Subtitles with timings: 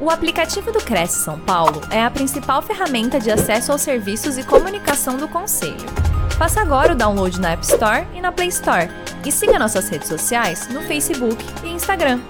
[0.00, 4.46] O aplicativo do Cresce São Paulo é a principal ferramenta de acesso aos serviços e
[4.46, 5.74] comunicação do Conselho.
[6.38, 8.88] Faça agora o download na App Store e na Play Store.
[9.26, 12.20] E siga nossas redes sociais no Facebook e Instagram.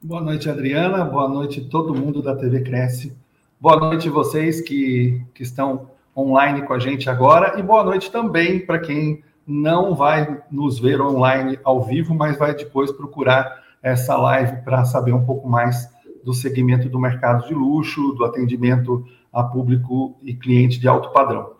[0.00, 1.04] Boa noite, Adriana.
[1.04, 3.12] Boa noite, todo mundo da TV Cresce.
[3.60, 7.58] Boa noite, vocês que, que estão online com a gente agora.
[7.58, 12.54] E boa noite também para quem não vai nos ver online ao vivo, mas vai
[12.54, 15.88] depois procurar essa live para saber um pouco mais
[16.24, 21.52] do segmento do mercado de luxo, do atendimento a público e cliente de alto padrão.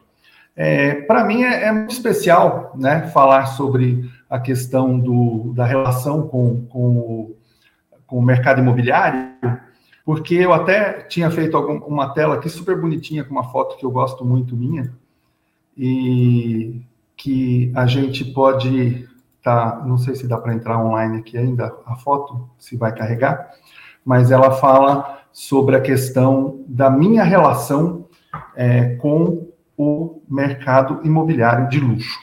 [0.56, 6.26] É, para mim é, é, muito especial né, falar sobre a questão do, da relação
[6.26, 7.36] com, com, o,
[8.06, 9.34] com o mercado imobiliário,
[10.04, 13.84] porque eu até tinha feito algum, uma tela aqui super bonitinha com uma foto que
[13.84, 14.92] eu gosto muito minha,
[15.76, 16.80] e
[17.16, 19.08] que a gente pode
[19.44, 23.50] tá, não sei se dá para entrar online aqui ainda a foto, se vai carregar,
[24.02, 28.06] mas ela fala sobre a questão da minha relação
[28.56, 32.18] é, com o mercado imobiliário de luxo.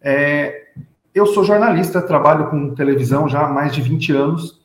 [0.00, 0.66] É,
[1.14, 4.60] eu sou jornalista, trabalho com televisão já há mais de 20 anos,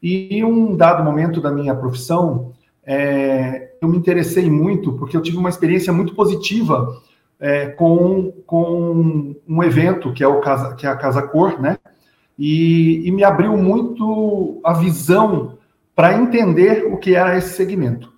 [0.00, 2.52] e em um dado momento da minha profissão,
[2.84, 7.02] é, eu me interessei muito, porque eu tive uma experiência muito positiva
[7.40, 11.78] é, com, com um evento que é, o Casa, que é a Casa Cor, né?
[12.38, 15.56] E, e me abriu muito a visão
[15.94, 18.12] para entender o que era esse segmento.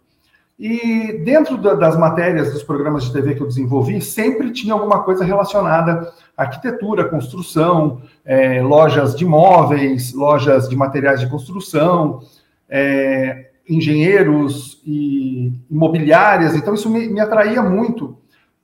[0.58, 5.04] E dentro da, das matérias dos programas de TV que eu desenvolvi, sempre tinha alguma
[5.04, 12.22] coisa relacionada à arquitetura, construção, é, lojas de móveis, lojas de materiais de construção,
[12.68, 16.56] é, engenheiros e imobiliárias.
[16.56, 18.18] Então, isso me, me atraía muito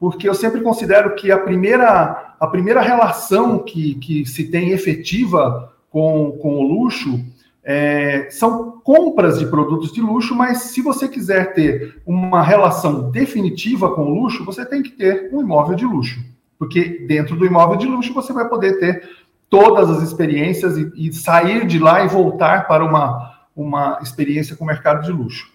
[0.04, 5.72] porque eu sempre considero que a primeira, a primeira relação que, que se tem efetiva
[5.88, 7.24] com, com o luxo
[7.64, 13.94] é, são compras de produtos de luxo, mas se você quiser ter uma relação definitiva
[13.94, 16.22] com o luxo, você tem que ter um imóvel de luxo.
[16.58, 19.08] Porque dentro do imóvel de luxo você vai poder ter
[19.48, 24.64] todas as experiências e, e sair de lá e voltar para uma, uma experiência com
[24.64, 25.50] o mercado de luxo.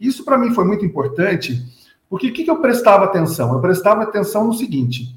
[0.00, 1.62] Isso para mim foi muito importante
[2.08, 3.52] porque o que, que eu prestava atenção?
[3.52, 5.14] Eu prestava atenção no seguinte: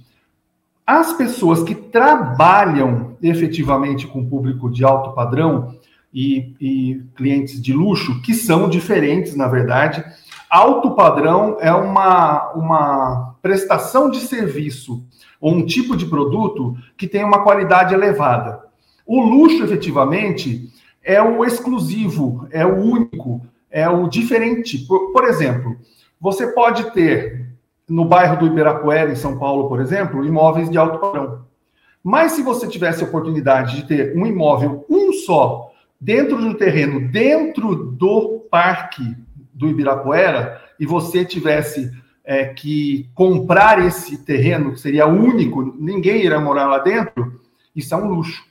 [0.86, 5.76] as pessoas que trabalham efetivamente com público de alto padrão
[6.14, 10.04] e, e clientes de luxo, que são diferentes, na verdade,
[10.50, 15.04] alto padrão é uma, uma prestação de serviço
[15.40, 18.62] ou um tipo de produto que tem uma qualidade elevada.
[19.06, 20.72] O luxo, efetivamente,
[21.04, 24.80] é o exclusivo, é o único, é o diferente.
[24.80, 25.78] Por, por exemplo,
[26.20, 27.48] você pode ter,
[27.88, 31.46] no bairro do Ibirapuera, em São Paulo, por exemplo, imóveis de alto padrão.
[32.04, 36.54] Mas se você tivesse a oportunidade de ter um imóvel, um só, dentro de um
[36.54, 39.16] terreno, dentro do parque
[39.54, 41.92] do Ibirapuera, e você tivesse
[42.24, 47.40] é, que comprar esse terreno, que seria único, ninguém irá morar lá dentro,
[47.76, 48.46] isso é um luxo.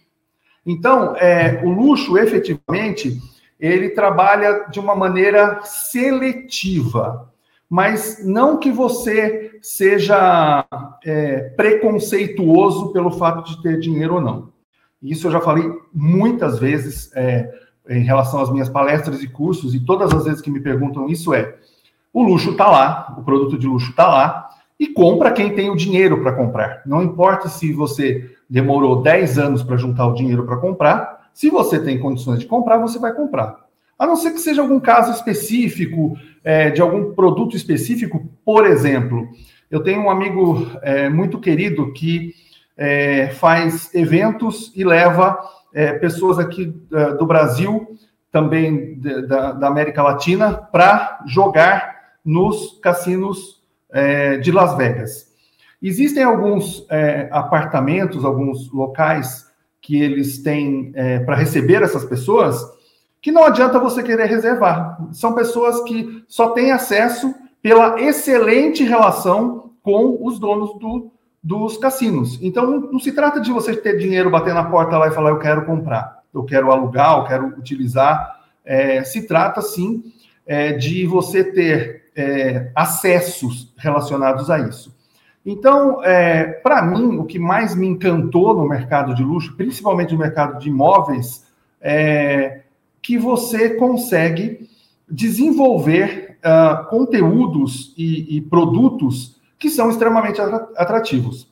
[0.65, 3.21] Então, é, o luxo, efetivamente,
[3.59, 7.33] ele trabalha de uma maneira seletiva
[7.69, 10.65] mas não que você seja
[11.05, 14.53] é, preconceituoso pelo fato de ter dinheiro ou não.
[15.03, 17.53] Isso eu já falei muitas vezes é,
[17.89, 21.35] em relação às minhas palestras e cursos, e todas as vezes que me perguntam isso
[21.35, 21.57] é:
[22.13, 25.77] o luxo está lá, o produto de luxo está lá, e compra quem tem o
[25.77, 26.83] dinheiro para comprar.
[26.87, 31.79] Não importa se você demorou 10 anos para juntar o dinheiro para comprar, se você
[31.79, 33.67] tem condições de comprar, você vai comprar.
[33.99, 36.17] A não ser que seja algum caso específico,
[36.47, 39.29] é, de algum produto específico, por exemplo.
[39.69, 42.33] Eu tenho um amigo é, muito querido que
[42.77, 45.37] é, faz eventos e leva
[45.75, 47.99] é, pessoas aqui é, do Brasil,
[48.31, 55.27] também da, da América Latina, para jogar nos cassinos é, de Las Vegas.
[55.83, 56.87] Existem alguns
[57.31, 59.47] apartamentos, alguns locais
[59.81, 60.93] que eles têm
[61.25, 62.76] para receber essas pessoas
[63.27, 65.05] que não adianta você querer reservar.
[65.11, 71.11] São pessoas que só têm acesso pela excelente relação com os donos do,
[71.43, 72.39] dos cassinos.
[72.41, 75.41] Então, não, se trata de você ter dinheiro, bater na porta lá e falar, eu
[75.41, 78.43] quero comprar, eu quero alugar, eu quero utilizar.
[78.65, 80.05] É, se trata, sim,
[80.47, 84.97] é, de você ter é, acessos relacionados a isso.
[85.45, 90.21] Então, é, para mim, o que mais me encantou no mercado de luxo, principalmente no
[90.21, 91.45] mercado de imóveis,
[91.81, 92.61] é
[93.07, 94.69] que você consegue
[95.09, 100.41] desenvolver uh, conteúdos e, e, produtos que são extremamente
[100.77, 101.49] atrativos.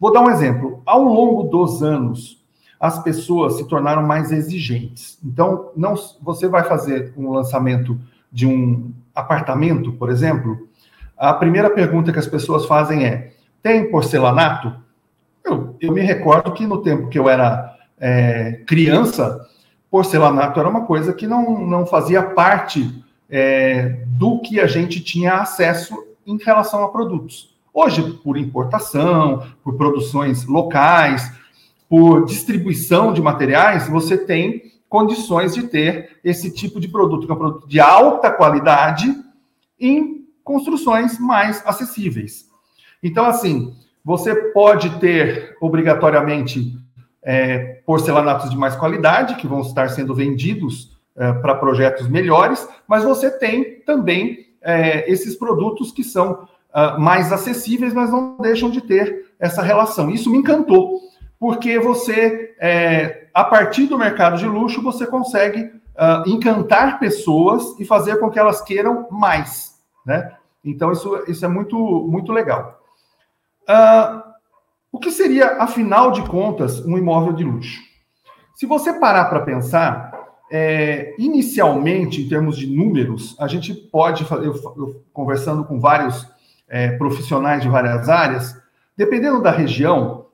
[0.00, 0.82] Vou dar um exemplo.
[0.84, 2.44] Ao longo dos anos,
[2.80, 5.20] as pessoas se tornaram mais exigentes.
[5.24, 7.96] Então, não, você vai fazer um lançamento
[8.32, 10.68] de um apartamento, por exemplo,
[11.16, 14.74] a primeira pergunta que as pessoas fazem é: tem porcelanato?
[15.44, 19.46] Eu, eu me recordo que no tempo que eu era é, criança,
[19.90, 25.34] porcelanato era uma coisa que não, não fazia parte é, do que a gente tinha
[25.34, 25.94] acesso
[26.26, 27.56] em relação a produtos.
[27.72, 31.32] Hoje, por importação, por produções locais,
[31.88, 37.34] por distribuição de materiais, você tem condições de ter esse tipo de produto, que é
[37.34, 39.14] um produto de alta qualidade,
[39.78, 42.46] em construções mais acessíveis.
[43.02, 43.74] Então, assim,
[44.04, 46.76] você pode ter obrigatoriamente
[47.22, 53.04] é, porcelanatos de mais qualidade, que vão estar sendo vendidos é, para projetos melhores, mas
[53.04, 58.80] você tem também é, esses produtos que são uh, mais acessíveis, mas não deixam de
[58.80, 60.10] ter essa relação.
[60.10, 61.00] Isso me encantou,
[61.38, 67.84] porque você, é, a partir do mercado de luxo, você consegue uh, encantar pessoas e
[67.84, 69.74] fazer com que elas queiram mais,
[70.06, 70.32] né?
[70.64, 72.80] Então, isso, isso é muito, muito legal.
[73.62, 74.27] Uh,
[74.98, 77.80] o que seria, afinal de contas, um imóvel de luxo?
[78.56, 80.10] Se você parar para pensar,
[80.50, 86.26] é, inicialmente, em termos de números, a gente pode, eu, eu conversando com vários
[86.68, 88.60] é, profissionais de várias áreas,
[88.96, 90.26] dependendo da região,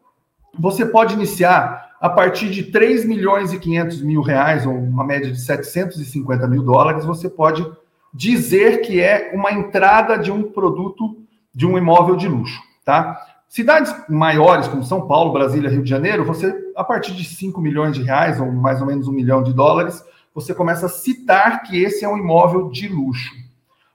[0.58, 5.30] você pode iniciar a partir de 3 milhões e 500 mil reais, ou uma média
[5.30, 7.70] de 750 mil dólares, você pode
[8.14, 11.18] dizer que é uma entrada de um produto,
[11.54, 13.33] de um imóvel de luxo, tá?
[13.54, 17.94] Cidades maiores, como São Paulo, Brasília, Rio de Janeiro, você, a partir de 5 milhões
[17.94, 20.04] de reais, ou mais ou menos um milhão de dólares,
[20.34, 23.32] você começa a citar que esse é um imóvel de luxo.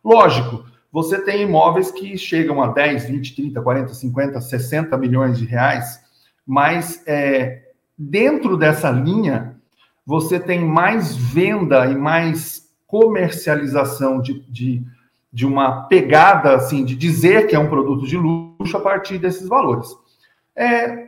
[0.02, 5.44] Lógico, você tem imóveis que chegam a 10, 20, 30, 40, 50, 60 milhões de
[5.44, 6.00] reais,
[6.48, 7.64] mas é,
[7.98, 9.58] dentro dessa linha,
[10.06, 14.82] você tem mais venda e mais comercialização de, de,
[15.34, 19.48] de uma pegada, assim, de dizer que é um produto de luxo a partir desses
[19.48, 19.88] valores.
[20.56, 21.08] É,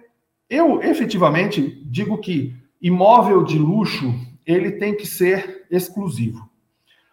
[0.50, 4.14] eu, efetivamente, digo que imóvel de luxo,
[4.46, 6.50] ele tem que ser exclusivo.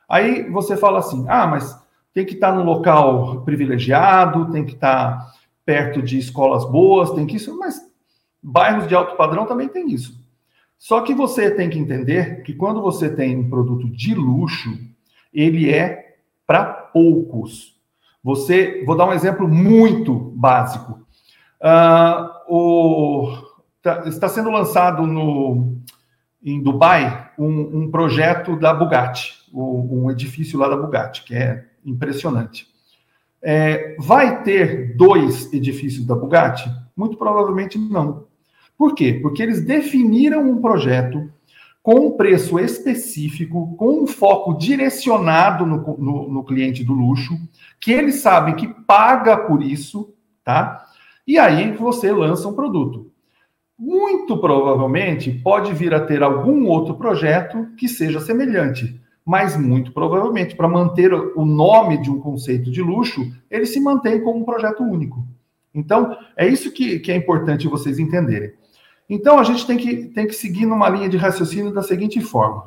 [0.09, 1.77] Aí você fala assim, ah, mas
[2.15, 7.37] tem que estar num local privilegiado, tem que estar perto de escolas boas, tem que
[7.37, 7.81] isso, mas
[8.43, 10.19] bairros de alto padrão também tem isso.
[10.79, 14.79] Só que você tem que entender que quando você tem um produto de luxo,
[15.35, 17.78] ele é para poucos.
[18.23, 21.07] Você, vou dar um exemplo muito básico.
[21.61, 23.39] Uh, o,
[23.83, 25.77] tá, está sendo lançado no,
[26.43, 31.65] em Dubai um, um projeto da Bugatti, um, um edifício lá da Bugatti, que é
[31.85, 32.67] impressionante.
[33.41, 36.71] É, vai ter dois edifícios da Bugatti?
[36.97, 38.27] Muito provavelmente não.
[38.77, 39.19] Por quê?
[39.23, 41.31] Porque eles definiram um projeto
[41.89, 47.35] com um preço específico, com um foco direcionado no, no, no, cliente do luxo,
[47.81, 50.13] que eles sabem que paga por isso,
[50.45, 50.85] tá?
[51.27, 53.11] E aí você lança um produto.
[53.79, 60.55] Muito provavelmente pode vir a ter algum outro projeto que seja semelhante, mas muito provavelmente,
[60.55, 64.83] para manter o nome de um conceito de luxo, ele se mantém como um projeto
[64.83, 65.27] único.
[65.75, 68.58] Então, é isso que, que é importante vocês entenderem.
[69.09, 72.65] Então, a gente tem que, tem que seguir numa linha de raciocínio da seguinte forma.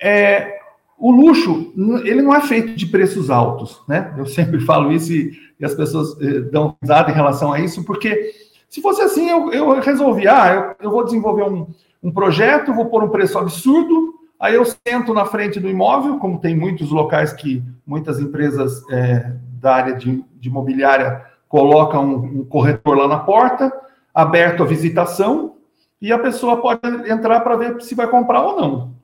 [0.00, 0.60] É,
[1.00, 1.72] o luxo,
[2.04, 4.14] ele não é feito de preços altos, né?
[4.18, 7.82] Eu sempre falo isso e, e as pessoas eh, dão risada em relação a isso,
[7.84, 8.32] porque
[8.68, 11.66] se fosse assim, eu, eu resolvi, ah, eu, eu vou desenvolver um,
[12.02, 16.38] um projeto, vou pôr um preço absurdo, aí eu sento na frente do imóvel, como
[16.38, 22.44] tem muitos locais que muitas empresas é, da área de, de imobiliária colocam um, um
[22.44, 23.72] corretor lá na porta,
[24.14, 25.56] aberto a visitação
[26.00, 28.94] e a pessoa pode entrar para ver se vai comprar ou não.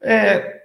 [0.00, 0.62] É,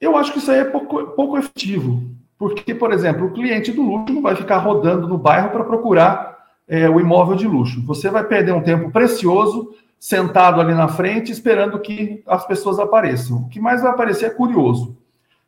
[0.00, 2.02] eu acho que isso aí é pouco, pouco efetivo,
[2.38, 6.32] porque, por exemplo, o cliente do luxo não vai ficar rodando no bairro para procurar
[6.66, 7.84] é, o imóvel de luxo.
[7.86, 13.42] Você vai perder um tempo precioso sentado ali na frente esperando que as pessoas apareçam.
[13.42, 14.96] O que mais vai aparecer é curioso.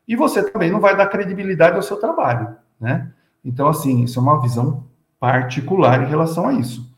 [0.07, 3.11] E você também não vai dar credibilidade ao seu trabalho, né?
[3.43, 4.85] Então, assim, isso é uma visão
[5.19, 6.89] particular em relação a isso.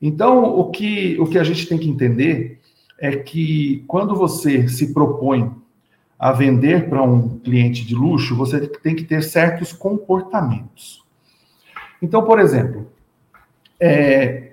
[0.00, 2.60] Então, o que, o que a gente tem que entender
[2.98, 5.50] é que quando você se propõe
[6.18, 11.02] a vender para um cliente de luxo, você tem que ter certos comportamentos.
[12.02, 12.90] Então, por exemplo,
[13.78, 14.52] é,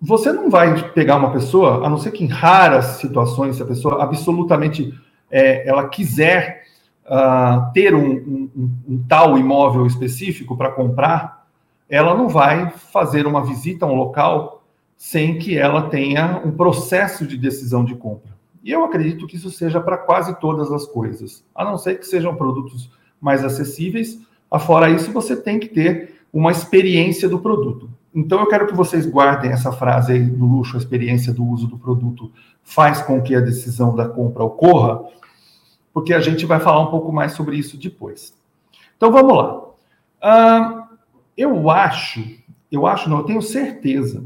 [0.00, 3.66] você não vai pegar uma pessoa, a não ser que em raras situações, se a
[3.66, 4.92] pessoa absolutamente
[5.30, 6.64] é, ela quiser
[7.04, 8.12] uh, ter um,
[8.56, 11.46] um, um tal imóvel específico para comprar,
[11.88, 14.57] ela não vai fazer uma visita a um local
[14.98, 18.36] sem que ela tenha um processo de decisão de compra.
[18.64, 22.06] E eu acredito que isso seja para quase todas as coisas, a não ser que
[22.06, 22.90] sejam produtos
[23.20, 24.18] mais acessíveis.
[24.50, 27.88] Afora isso, você tem que ter uma experiência do produto.
[28.12, 31.68] Então, eu quero que vocês guardem essa frase aí do luxo, a experiência do uso
[31.68, 32.32] do produto
[32.64, 35.00] faz com que a decisão da compra ocorra,
[35.92, 38.34] porque a gente vai falar um pouco mais sobre isso depois.
[38.96, 39.58] Então, vamos lá.
[40.20, 40.82] Uh,
[41.36, 42.20] eu acho,
[42.72, 44.24] eu acho, não, eu tenho certeza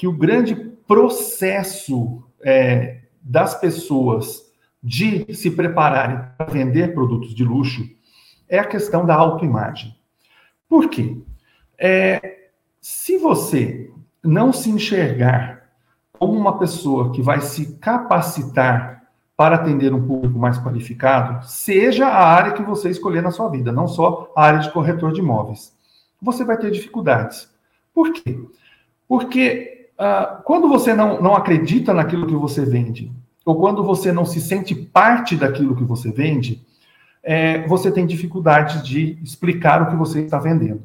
[0.00, 4.50] que o grande processo é, das pessoas
[4.82, 7.86] de se prepararem para vender produtos de luxo
[8.48, 9.94] é a questão da autoimagem.
[10.66, 11.18] Por quê?
[11.76, 12.48] É,
[12.80, 13.92] se você
[14.24, 15.70] não se enxergar
[16.14, 19.02] como uma pessoa que vai se capacitar
[19.36, 23.70] para atender um público mais qualificado, seja a área que você escolher na sua vida,
[23.70, 25.76] não só a área de corretor de imóveis,
[26.22, 27.52] você vai ter dificuldades.
[27.92, 28.40] Por quê?
[29.06, 33.12] Porque uh, quando você não, não acredita naquilo que você vende,
[33.44, 36.64] ou quando você não se sente parte daquilo que você vende,
[37.22, 40.82] é, você tem dificuldade de explicar o que você está vendendo.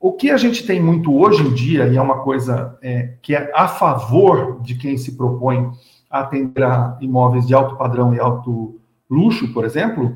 [0.00, 3.34] O que a gente tem muito hoje em dia, e é uma coisa é, que
[3.34, 5.70] é a favor de quem se propõe
[6.10, 8.78] a atender a imóveis de alto padrão e alto
[9.10, 10.14] luxo, por exemplo,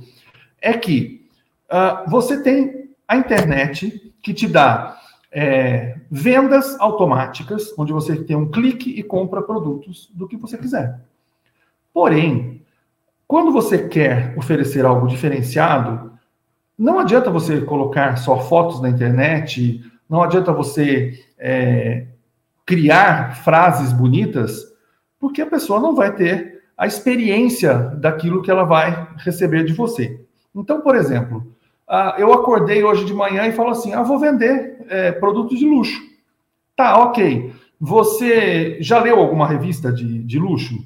[0.61, 1.27] é que
[1.71, 4.99] uh, você tem a internet que te dá
[5.31, 11.01] é, vendas automáticas, onde você tem um clique e compra produtos do que você quiser.
[11.93, 12.63] Porém,
[13.27, 16.13] quando você quer oferecer algo diferenciado,
[16.79, 22.07] não adianta você colocar só fotos na internet, não adianta você é,
[22.65, 24.65] criar frases bonitas,
[25.19, 30.21] porque a pessoa não vai ter a experiência daquilo que ela vai receber de você.
[30.55, 31.45] Então, por exemplo,
[31.89, 35.67] ah, eu acordei hoje de manhã e falo assim: ah, vou vender é, produtos de
[35.67, 36.01] luxo.
[36.77, 37.53] Tá, ok.
[37.81, 40.85] Você já leu alguma revista de, de luxo?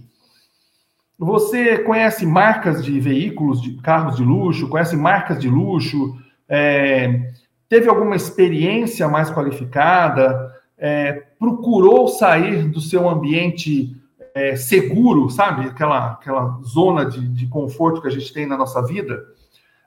[1.19, 6.17] Você conhece marcas de veículos, de carros de luxo, conhece marcas de luxo,
[6.49, 7.33] é,
[7.69, 13.97] teve alguma experiência mais qualificada, é, procurou sair do seu ambiente
[14.35, 15.67] é, seguro, sabe?
[15.67, 19.25] Aquela, aquela zona de, de conforto que a gente tem na nossa vida.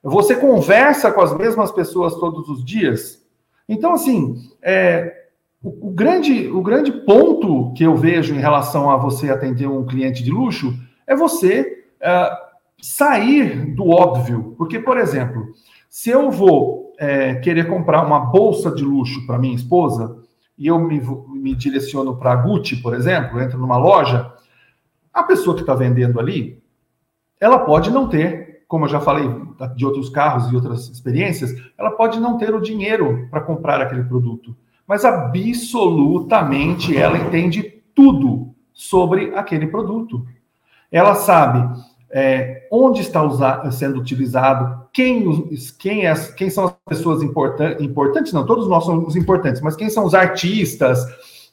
[0.05, 3.25] Você conversa com as mesmas pessoas todos os dias.
[3.67, 5.29] Então, assim, é,
[5.63, 9.83] o, o, grande, o grande ponto que eu vejo em relação a você atender um
[9.83, 12.35] cliente de luxo é você uh,
[12.79, 14.53] sair do óbvio.
[14.59, 15.47] Porque, por exemplo,
[15.89, 20.17] se eu vou é, querer comprar uma bolsa de luxo para minha esposa
[20.55, 24.31] e eu me, me direciono para a Gucci, por exemplo, entro numa loja,
[25.12, 26.62] a pessoa que está vendendo ali,
[27.39, 29.29] ela pode não ter, como eu já falei
[29.75, 34.03] de outros carros e outras experiências, ela pode não ter o dinheiro para comprar aquele
[34.03, 34.55] produto,
[34.88, 40.25] mas absolutamente ela entende tudo sobre aquele produto.
[40.91, 41.81] Ela sabe
[42.12, 48.31] é, onde está usado, sendo utilizado, quem, quem, é, quem são as pessoas importan importantes,
[48.31, 51.00] não, todos nós somos importantes, mas quem são os artistas,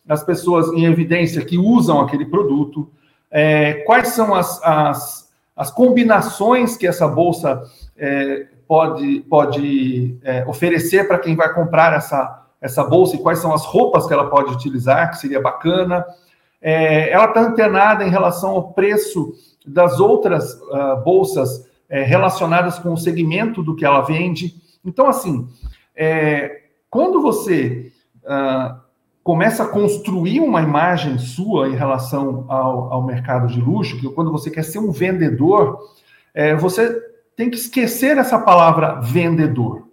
[0.09, 2.89] as pessoas em evidência que usam aquele produto,
[3.31, 5.22] é, quais são as, as,
[5.63, 7.63] as, combinações que essa bolsa
[7.97, 13.53] é, pode, pode é, oferecer para quem vai comprar essa, essa bolsa e quais são
[13.53, 16.05] as roupas que ela pode utilizar, que seria bacana.
[16.61, 19.35] É, ela está antenada em relação ao preço
[19.67, 24.55] das outras uh, bolsas é, relacionadas com o segmento do que ela vende.
[24.85, 25.49] Então, assim,
[25.95, 27.93] é, quando você
[28.25, 28.82] uh,
[29.23, 34.33] começa a construir uma imagem sua em relação ao, ao mercado de luxo, que quando
[34.33, 35.79] você quer ser um vendedor,
[36.35, 37.01] é, você
[37.37, 39.89] tem que esquecer essa palavra vendedor.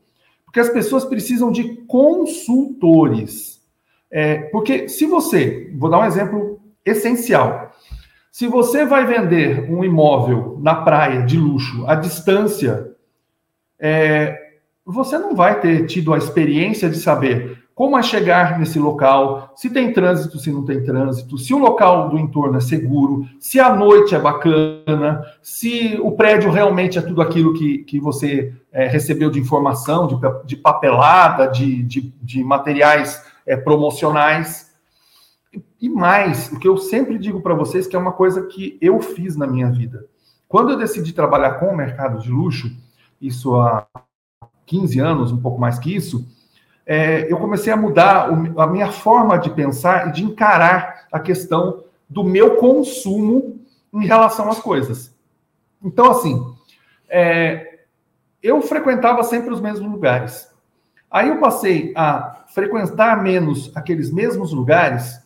[0.46, 3.62] Porque as pessoas precisam de consultores.
[4.12, 7.72] É, porque se você, vou dar um exemplo essencial.
[8.32, 12.92] Se você vai vender um imóvel na praia de luxo à distância,
[13.80, 14.54] é,
[14.86, 19.70] você não vai ter tido a experiência de saber como é chegar nesse local, se
[19.70, 23.74] tem trânsito, se não tem trânsito, se o local do entorno é seguro, se a
[23.74, 29.32] noite é bacana, se o prédio realmente é tudo aquilo que, que você é, recebeu
[29.32, 34.74] de informação, de, de papelada, de, de, de materiais é, promocionais.
[35.80, 39.00] E mais, o que eu sempre digo para vocês que é uma coisa que eu
[39.00, 40.06] fiz na minha vida.
[40.50, 42.70] Quando eu decidi trabalhar com o mercado de luxo,
[43.22, 43.88] isso há
[44.66, 46.28] 15 anos, um pouco mais que isso,
[46.92, 51.84] é, eu comecei a mudar a minha forma de pensar e de encarar a questão
[52.10, 53.60] do meu consumo
[53.94, 55.16] em relação às coisas.
[55.84, 56.44] Então, assim,
[57.08, 57.82] é,
[58.42, 60.50] eu frequentava sempre os mesmos lugares.
[61.12, 65.22] Aí eu passei a frequentar menos aqueles mesmos lugares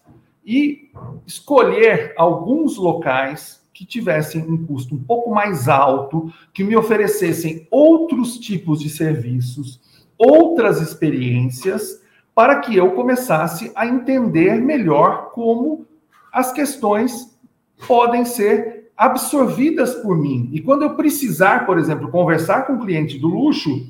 [0.46, 0.91] e
[1.25, 8.38] escolher alguns locais que tivessem um custo um pouco mais alto, que me oferecessem outros
[8.38, 9.79] tipos de serviços,
[10.17, 12.01] outras experiências,
[12.36, 15.86] para que eu começasse a entender melhor como
[16.32, 17.38] as questões
[17.88, 20.50] podem ser absorvidas por mim.
[20.51, 23.88] E quando eu precisar, por exemplo, conversar com um cliente do luxo,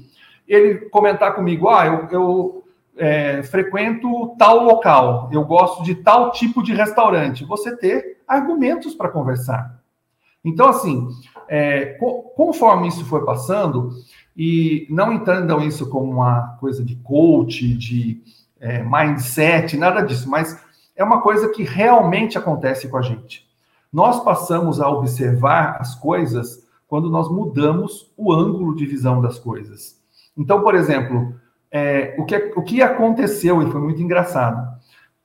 [0.47, 2.63] ele comentar comigo, ah, eu, eu
[2.97, 9.09] é, frequento tal local, eu gosto de tal tipo de restaurante, você ter argumentos para
[9.09, 9.79] conversar.
[10.43, 11.07] Então, assim,
[11.47, 11.97] é,
[12.35, 13.91] conforme isso foi passando,
[14.35, 18.21] e não entendam isso como uma coisa de coach, de
[18.59, 20.59] é, mindset, nada disso, mas
[20.95, 23.47] é uma coisa que realmente acontece com a gente.
[23.91, 29.99] Nós passamos a observar as coisas quando nós mudamos o ângulo de visão das coisas.
[30.37, 31.35] Então, por exemplo,
[31.71, 34.73] é, o, que, o que aconteceu, e foi muito engraçado,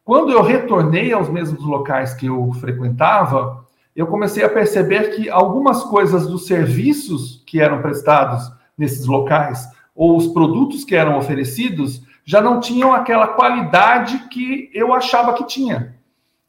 [0.05, 5.85] quando eu retornei aos mesmos locais que eu frequentava, eu comecei a perceber que algumas
[5.85, 12.41] coisas dos serviços que eram prestados nesses locais, ou os produtos que eram oferecidos, já
[12.41, 15.97] não tinham aquela qualidade que eu achava que tinha.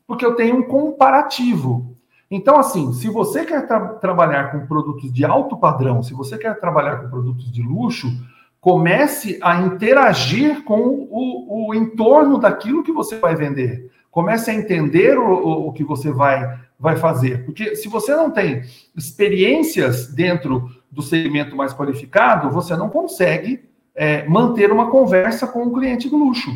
[0.05, 1.95] Porque eu tenho um comparativo.
[2.29, 6.59] Então, assim, se você quer tra trabalhar com produtos de alto padrão, se você quer
[6.59, 8.07] trabalhar com produtos de luxo,
[8.62, 13.89] comece a interagir com o, o entorno daquilo que você vai vender.
[14.12, 17.45] Comece a entender o, o, o que você vai, vai fazer.
[17.45, 18.63] Porque se você não tem
[18.95, 25.74] experiências dentro do segmento mais qualificado, você não consegue é, manter uma conversa com o
[25.74, 26.51] cliente do luxo.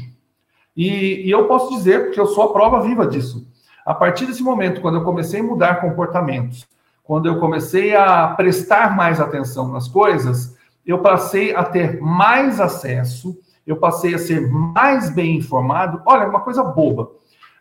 [0.75, 3.47] E, e, eu posso dizer, porque eu sou a prova viva disso.
[3.85, 6.67] A partir desse momento, quando eu comecei a mudar comportamentos,
[7.03, 13.37] quando eu comecei a prestar mais atenção nas coisas, eu passei a ter mais acesso,
[13.67, 16.01] eu passei a ser mais bem informado.
[16.05, 17.11] Olha, uma coisa boba.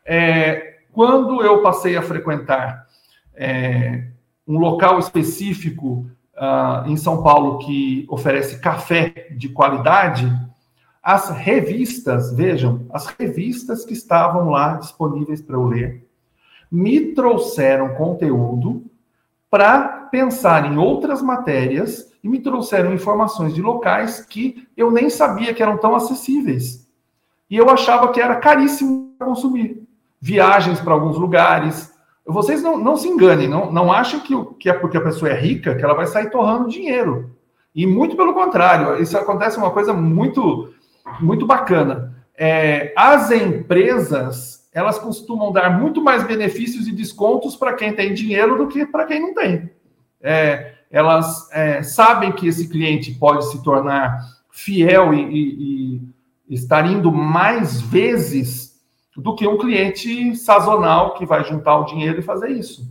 [0.05, 2.87] É, quando eu passei a frequentar
[3.35, 4.05] é,
[4.47, 10.31] um local específico uh, em São Paulo que oferece café de qualidade,
[11.03, 16.07] as revistas, vejam, as revistas que estavam lá disponíveis para eu ler,
[16.71, 18.85] me trouxeram conteúdo
[19.51, 25.53] para pensar em outras matérias e me trouxeram informações de locais que eu nem sabia
[25.53, 26.89] que eram tão acessíveis.
[27.51, 29.83] E eu achava que era caríssimo para consumir.
[30.21, 31.92] Viagens para alguns lugares,
[32.27, 35.39] vocês não, não se enganem, não, não achem que, que é porque a pessoa é
[35.39, 37.35] rica que ela vai sair torrando dinheiro.
[37.75, 40.73] E muito pelo contrário, isso acontece uma coisa muito,
[41.21, 42.15] muito bacana.
[42.37, 48.57] É, as empresas elas costumam dar muito mais benefícios e descontos para quem tem dinheiro
[48.57, 49.71] do que para quem não tem.
[50.21, 54.19] É, elas é, sabem que esse cliente pode se tornar
[54.51, 56.03] fiel e, e,
[56.49, 58.72] e estar indo mais vezes
[59.17, 62.91] do que um cliente sazonal que vai juntar o dinheiro e fazer isso.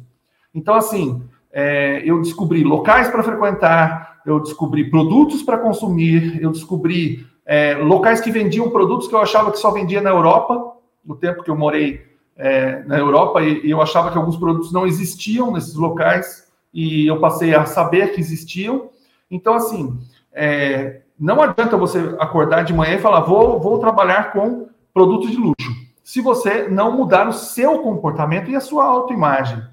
[0.53, 7.25] Então, assim, é, eu descobri locais para frequentar, eu descobri produtos para consumir, eu descobri
[7.45, 11.43] é, locais que vendiam produtos que eu achava que só vendia na Europa, no tempo
[11.43, 12.05] que eu morei
[12.37, 17.07] é, na Europa, e, e eu achava que alguns produtos não existiam nesses locais, e
[17.07, 18.89] eu passei a saber que existiam.
[19.29, 19.97] Então, assim,
[20.31, 25.37] é, não adianta você acordar de manhã e falar, vou, vou trabalhar com produtos de
[25.37, 25.80] luxo
[26.11, 29.63] se você não mudar o seu comportamento e a sua autoimagem.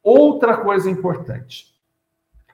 [0.00, 1.74] Outra coisa importante.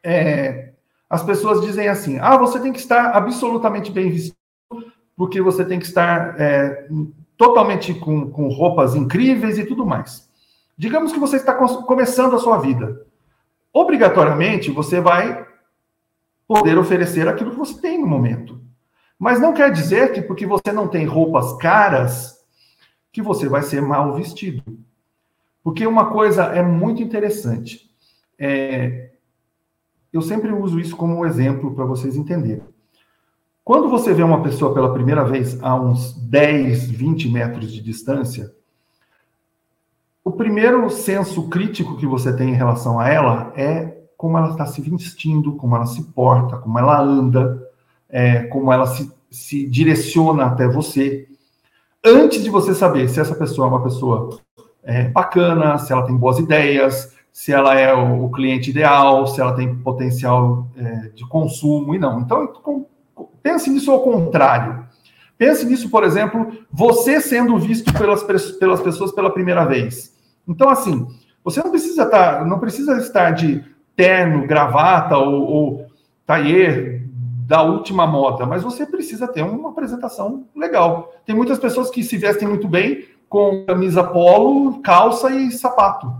[0.02, 0.70] É,
[1.10, 4.34] as pessoas dizem assim: ah, você tem que estar absolutamente bem vestido,
[5.14, 6.88] porque você tem que estar é,
[7.36, 10.26] totalmente com, com roupas incríveis e tudo mais.
[10.74, 13.04] Digamos que você está começando a sua vida.
[13.74, 15.46] Obrigatoriamente, você vai
[16.48, 18.58] poder oferecer aquilo que você tem no momento.
[19.18, 22.41] Mas não quer dizer que porque você não tem roupas caras,
[23.12, 24.62] que você vai ser mal vestido.
[25.62, 27.90] Porque uma coisa é muito interessante.
[28.38, 29.10] É,
[30.12, 32.64] eu sempre uso isso como exemplo para vocês entenderem.
[33.64, 38.52] Quando você vê uma pessoa pela primeira vez a uns 10, 20 metros de distância,
[40.24, 44.66] o primeiro senso crítico que você tem em relação a ela é como ela está
[44.66, 47.68] se vestindo, como ela se porta, como ela anda,
[48.08, 51.28] é, como ela se, se direciona até você
[52.04, 54.40] antes de você saber se essa pessoa é uma pessoa
[54.82, 59.40] é, bacana, se ela tem boas ideias, se ela é o, o cliente ideal, se
[59.40, 62.20] ela tem potencial é, de consumo e não.
[62.20, 62.86] Então, com,
[63.42, 64.84] pense nisso ao contrário.
[65.38, 68.22] Pense nisso, por exemplo, você sendo visto pelas,
[68.58, 70.14] pelas pessoas pela primeira vez.
[70.46, 71.06] Então, assim,
[71.42, 73.64] você não precisa estar, tá, não precisa estar de
[73.96, 75.86] terno, gravata ou, ou
[76.26, 76.91] taier
[77.52, 81.12] da última moda, mas você precisa ter uma apresentação legal.
[81.26, 86.10] Tem muitas pessoas que se vestem muito bem com camisa polo, calça e sapato.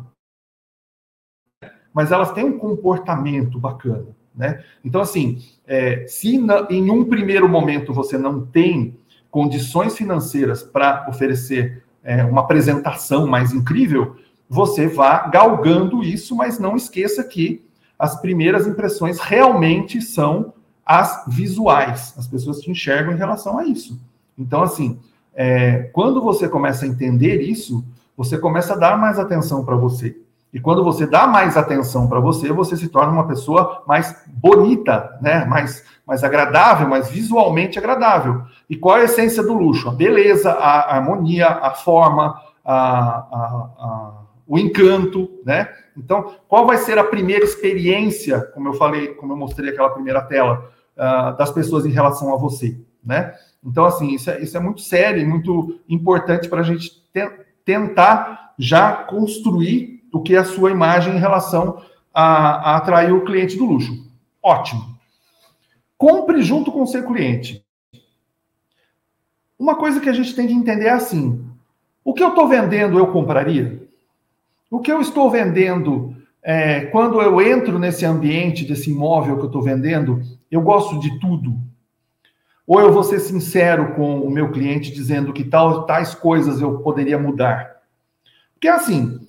[1.90, 4.62] Mas elas têm um comportamento bacana, né?
[4.85, 8.99] Então, assim, é, se na, em um primeiro momento você não tem
[9.31, 14.16] condições financeiras para oferecer é, uma apresentação mais incrível,
[14.51, 17.64] você vá galgando isso, mas não esqueça que
[17.99, 20.53] as primeiras impressões realmente são
[20.85, 22.14] as visuais.
[22.16, 24.01] As pessoas te enxergam em relação a isso.
[24.37, 24.99] Então, assim,
[25.35, 27.85] é, quando você começa a entender isso,
[28.16, 30.16] você começa a dar mais atenção para você.
[30.53, 35.18] E quando você dá mais atenção para você, você se torna uma pessoa mais bonita,
[35.23, 35.47] né?
[35.47, 38.42] mais, mais agradável, mais visualmente agradável.
[38.68, 39.88] E qual é a essência do luxo?
[39.88, 44.12] A beleza, a harmonia, a forma, a, a, a,
[44.53, 45.67] o encanto, né?
[45.97, 50.21] Então, qual vai ser a primeira experiência, como eu falei, como eu mostrei aquela primeira
[50.21, 53.33] tela, uh, das pessoas em relação a você, né?
[53.65, 57.31] Então, assim, isso é, isso é muito sério e muito importante para a gente te
[57.65, 63.25] tentar já construir o que é a sua imagem em relação a, a atrair o
[63.25, 64.07] cliente do luxo.
[64.43, 64.99] Ótimo.
[65.97, 67.65] Compre junto com o seu cliente.
[69.59, 71.43] Uma coisa que a gente tem que entender é assim:
[72.05, 73.82] o que eu estou vendendo eu compraria?
[74.72, 79.48] O que eu estou vendendo é, quando eu entro nesse ambiente desse imóvel que eu
[79.48, 81.54] estou vendendo, eu gosto de tudo.
[82.66, 86.78] Ou eu vou ser sincero com o meu cliente dizendo que tal, tais coisas eu
[86.78, 87.82] poderia mudar.
[88.54, 89.20] Porque assim,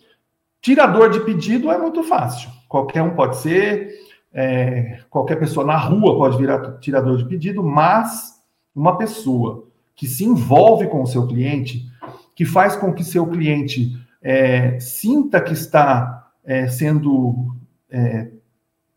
[0.62, 2.50] tirador de pedido é muito fácil.
[2.70, 3.90] Qualquer um pode ser,
[4.34, 8.42] é, qualquer pessoa na rua pode virar tirador de pedido, mas
[8.74, 11.86] uma pessoa que se envolve com o seu cliente,
[12.34, 17.56] que faz com que seu cliente é, sinta que está é, sendo
[17.90, 18.30] é,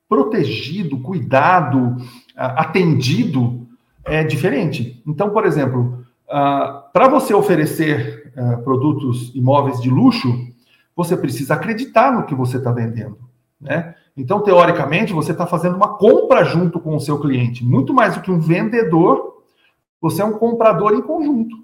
[0.09, 1.97] protegido, cuidado,
[2.37, 3.67] atendido,
[4.05, 5.03] é diferente.
[5.07, 10.29] Então, por exemplo, uh, para você oferecer uh, produtos imóveis de luxo,
[10.95, 13.19] você precisa acreditar no que você está vendendo.
[13.61, 13.95] Né?
[14.17, 17.65] Então, teoricamente, você está fazendo uma compra junto com o seu cliente.
[17.65, 19.43] Muito mais do que um vendedor,
[20.01, 21.57] você é um comprador em conjunto.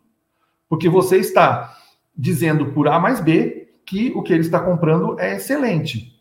[0.68, 1.74] Porque você está
[2.16, 6.12] dizendo por A mais B que o que ele está comprando é excelente.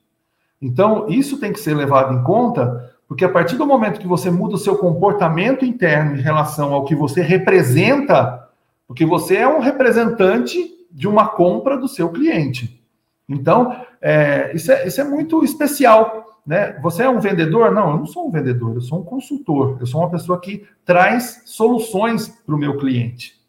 [0.62, 4.30] Então, isso tem que ser levado em conta, porque a partir do momento que você
[4.30, 8.48] muda o seu comportamento interno em relação ao que você representa,
[8.88, 12.82] porque você é um representante de uma compra do seu cliente.
[13.28, 16.40] Então, é, isso, é, isso é muito especial.
[16.46, 16.78] Né?
[16.82, 17.72] Você é um vendedor?
[17.72, 19.78] Não, eu não sou um vendedor, eu sou um consultor.
[19.80, 23.41] Eu sou uma pessoa que traz soluções para o meu cliente.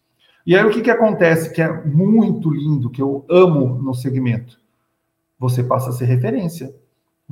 [0.46, 4.58] E aí o que, que acontece que é muito lindo, que eu amo no segmento?
[5.38, 6.74] Você passa a ser referência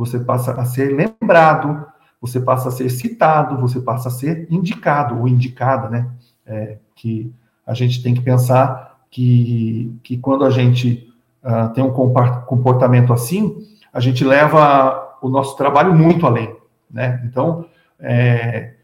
[0.00, 1.86] você passa a ser lembrado,
[2.18, 6.10] você passa a ser citado, você passa a ser indicado ou indicada, né?
[6.46, 7.30] É, que
[7.66, 11.12] a gente tem que pensar que, que quando a gente
[11.44, 13.58] uh, tem um comportamento assim,
[13.92, 16.56] a gente leva o nosso trabalho muito além,
[16.90, 17.22] né?
[17.26, 17.66] Então,
[17.98, 18.76] é,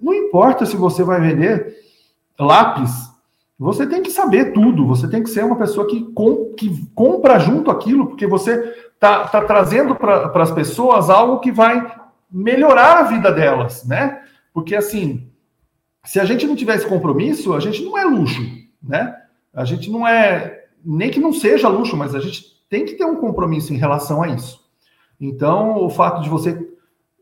[0.00, 1.76] não importa se você vai vender
[2.38, 3.11] lápis,
[3.62, 7.38] você tem que saber tudo, você tem que ser uma pessoa que, com, que compra
[7.38, 11.94] junto aquilo, porque você está tá trazendo para as pessoas algo que vai
[12.28, 14.20] melhorar a vida delas, né?
[14.52, 15.28] Porque assim,
[16.04, 18.42] se a gente não tiver esse compromisso, a gente não é luxo,
[18.82, 19.14] né?
[19.54, 23.04] A gente não é, nem que não seja luxo, mas a gente tem que ter
[23.04, 24.60] um compromisso em relação a isso.
[25.20, 26.68] Então, o fato de você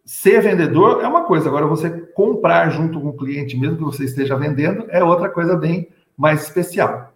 [0.06, 4.04] ser vendedor é uma coisa, agora você comprar junto com o cliente, mesmo que você
[4.04, 5.86] esteja vendendo, é outra coisa bem
[6.20, 7.14] mais especial.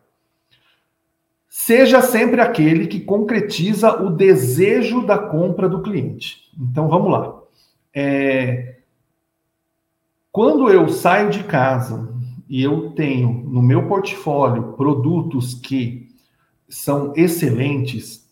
[1.47, 6.51] Seja sempre aquele que concretiza o desejo da compra do cliente.
[6.59, 7.39] Então vamos lá.
[7.95, 8.79] É...
[10.33, 12.13] Quando eu saio de casa
[12.49, 16.09] e eu tenho no meu portfólio produtos que
[16.67, 18.27] são excelentes,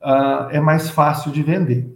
[0.00, 1.94] uh, é mais fácil de vender.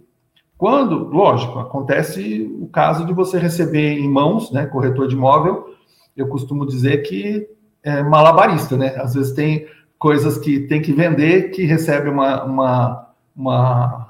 [0.57, 5.73] Quando, lógico, acontece o caso de você receber em mãos, né, corretor de imóvel,
[6.15, 7.49] eu costumo dizer que
[7.83, 8.95] é malabarista, né?
[8.97, 9.67] Às vezes tem
[9.97, 14.09] coisas que tem que vender, que recebe uma, uma, uma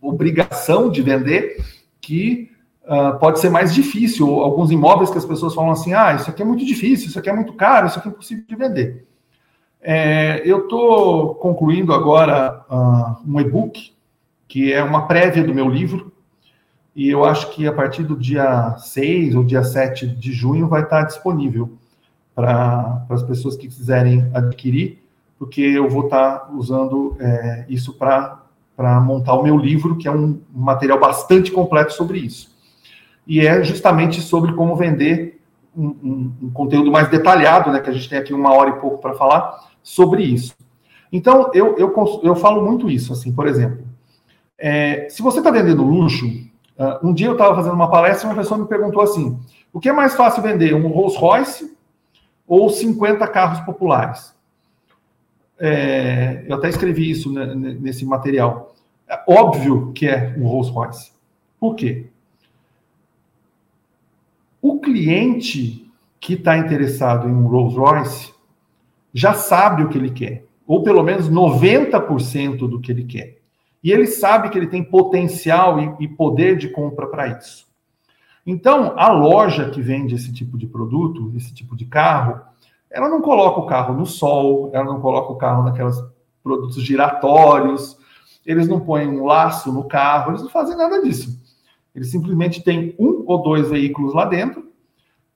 [0.00, 1.64] obrigação de vender,
[2.00, 2.50] que
[2.84, 4.28] uh, pode ser mais difícil.
[4.28, 7.30] Alguns imóveis que as pessoas falam assim: ah, isso aqui é muito difícil, isso aqui
[7.30, 9.06] é muito caro, isso aqui é impossível de vender.
[9.80, 13.92] É, eu estou concluindo agora uh, um e-book,
[14.48, 16.12] que é uma prévia do meu livro,
[16.96, 20.82] e eu acho que a partir do dia 6 ou dia 7 de junho vai
[20.82, 21.76] estar disponível
[22.34, 25.04] para as pessoas que quiserem adquirir
[25.38, 28.40] porque eu vou estar tá usando é, isso para
[29.00, 32.54] montar o meu livro, que é um material bastante completo sobre isso.
[33.26, 35.40] E é justamente sobre como vender
[35.76, 38.80] um, um, um conteúdo mais detalhado, né, que a gente tem aqui uma hora e
[38.80, 40.54] pouco para falar sobre isso.
[41.12, 41.92] Então, eu, eu,
[42.22, 43.84] eu falo muito isso, assim, por exemplo,
[44.58, 48.30] é, se você está vendendo luxo, uh, um dia eu estava fazendo uma palestra e
[48.30, 49.38] uma pessoa me perguntou assim,
[49.72, 51.73] o que é mais fácil vender, um Rolls Royce
[52.46, 54.34] ou 50 carros populares?
[55.58, 58.74] É, eu até escrevi isso nesse material.
[59.08, 61.12] É óbvio que é um Rolls Royce.
[61.60, 62.06] Por quê?
[64.60, 68.34] O cliente que está interessado em um Rolls Royce
[69.12, 73.38] já sabe o que ele quer, ou pelo menos 90% do que ele quer.
[73.82, 77.66] E ele sabe que ele tem potencial e, e poder de compra para isso.
[78.46, 82.40] Então, a loja que vende esse tipo de produto, esse tipo de carro,
[82.90, 85.96] ela não coloca o carro no sol, ela não coloca o carro naqueles
[86.42, 87.96] produtos giratórios,
[88.44, 91.42] eles não põem um laço no carro, eles não fazem nada disso.
[91.94, 94.64] Eles simplesmente têm um ou dois veículos lá dentro,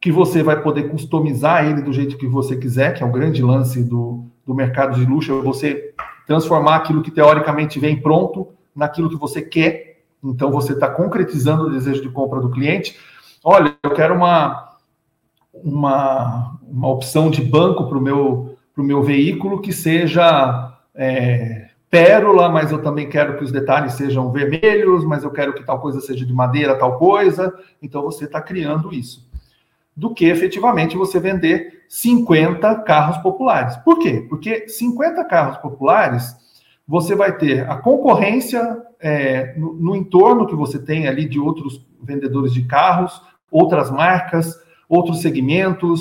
[0.01, 3.43] que você vai poder customizar ele do jeito que você quiser, que é o grande
[3.43, 5.95] lance do, do mercado de luxo, é você
[6.27, 9.88] transformar aquilo que teoricamente vem pronto naquilo que você quer.
[10.23, 12.99] Então você está concretizando o desejo de compra do cliente.
[13.45, 14.69] Olha, eu quero uma
[15.65, 22.49] uma, uma opção de banco para o meu, pro meu veículo que seja é, pérola,
[22.49, 26.01] mas eu também quero que os detalhes sejam vermelhos, mas eu quero que tal coisa
[26.01, 27.53] seja de madeira, tal coisa.
[27.83, 29.27] Então você está criando isso.
[29.97, 33.77] Do que efetivamente você vender 50 carros populares.
[33.79, 34.25] Por quê?
[34.29, 36.37] Porque 50 carros populares
[36.89, 41.87] você vai ter a concorrência é, no, no entorno que você tem ali de outros
[42.03, 43.21] vendedores de carros,
[43.51, 46.01] outras marcas, outros segmentos.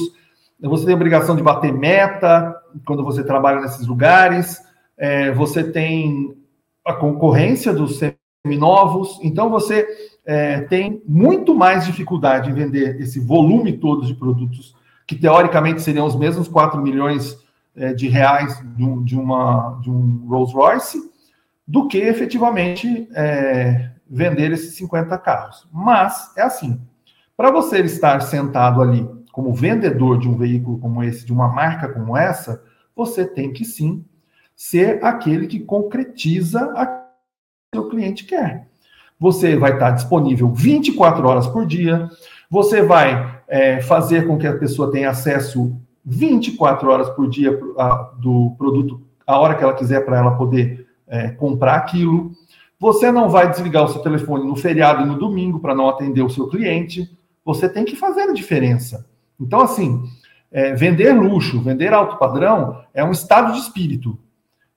[0.62, 4.62] Você tem a obrigação de bater meta quando você trabalha nesses lugares.
[4.97, 6.36] É, você tem
[6.86, 9.19] a concorrência dos seminovos.
[9.21, 9.86] Então, você
[10.26, 14.73] é, tem muito mais dificuldade em vender esse volume todo de produtos,
[15.06, 17.38] que teoricamente seriam os mesmos 4 milhões
[17.77, 21.11] é, de reais de, de, uma, de um Rolls Royce,
[21.65, 25.67] do que efetivamente é, vender esses 50 carros.
[25.71, 26.81] Mas é assim:
[27.35, 31.87] para você estar sentado ali como vendedor de um veículo como esse, de uma marca
[31.87, 32.63] como essa,
[32.95, 34.03] você tem que sim
[34.55, 36.85] ser aquele que concretiza o
[37.71, 38.67] que o cliente quer.
[39.19, 42.09] Você vai estar disponível 24 horas por dia,
[42.49, 47.51] você vai é, fazer com que a pessoa tenha acesso 24 horas por dia
[48.17, 52.31] do produto, a hora que ela quiser para ela poder é, comprar aquilo.
[52.79, 56.21] Você não vai desligar o seu telefone no feriado e no domingo para não atender
[56.21, 57.11] o seu cliente
[57.43, 59.05] você tem que fazer a diferença.
[59.39, 60.03] Então, assim,
[60.51, 64.19] é, vender luxo, vender alto padrão é um estado de espírito.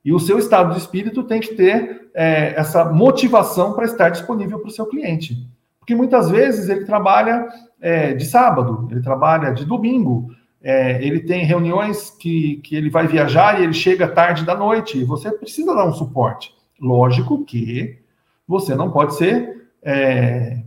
[0.04, 4.60] E o seu estado de espírito tem que ter é, essa motivação para estar disponível
[4.60, 5.48] para o seu cliente.
[5.80, 7.48] Porque muitas vezes ele trabalha
[7.80, 10.30] é, de sábado, ele trabalha de domingo,
[10.62, 15.04] é, ele tem reuniões que, que ele vai viajar e ele chega tarde da noite,
[15.04, 16.52] você precisa dar um suporte.
[16.80, 17.98] Lógico que
[18.46, 20.60] você não pode ser é,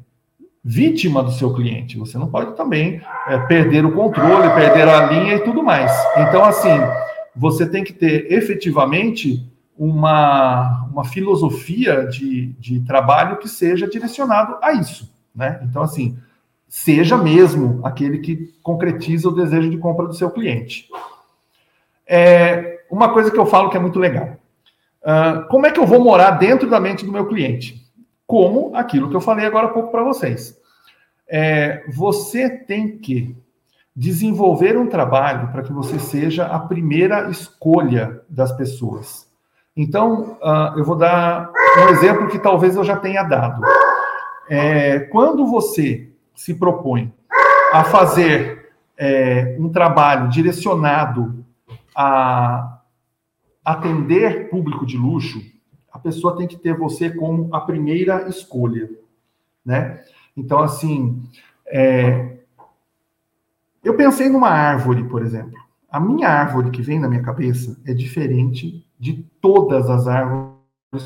[0.63, 1.97] vítima do seu cliente.
[1.97, 5.91] Você não pode também é, perder o controle, perder a linha e tudo mais.
[6.17, 6.79] Então, assim,
[7.35, 14.73] você tem que ter efetivamente uma, uma filosofia de, de trabalho que seja direcionado a
[14.73, 15.11] isso.
[15.35, 15.59] Né?
[15.63, 16.17] Então, assim,
[16.73, 20.89] seja mesmo aquele que concretiza o desejo de compra do seu cliente.
[22.07, 24.37] É, uma coisa que eu falo que é muito legal.
[25.03, 27.83] Uh, como é que eu vou morar dentro da mente do meu cliente?
[28.33, 30.57] como aquilo que eu falei agora há pouco para vocês.
[31.29, 33.35] É, você tem que
[33.95, 39.27] desenvolver um trabalho para que você seja a primeira escolha das pessoas.
[39.75, 43.61] Então, uh, eu vou dar um exemplo que talvez eu já tenha dado.
[44.49, 47.13] É, quando você se propõe
[47.71, 51.43] a fazer é, um trabalho direcionado
[51.95, 52.81] a
[53.63, 55.41] atender público de luxo,
[55.91, 58.89] a pessoa tem que ter você como a primeira escolha,
[59.65, 60.03] né?
[60.35, 61.21] Então, assim,
[61.67, 62.39] é...
[63.83, 65.53] eu pensei numa árvore, por exemplo.
[65.89, 70.53] A minha árvore que vem na minha cabeça é diferente de todas as árvores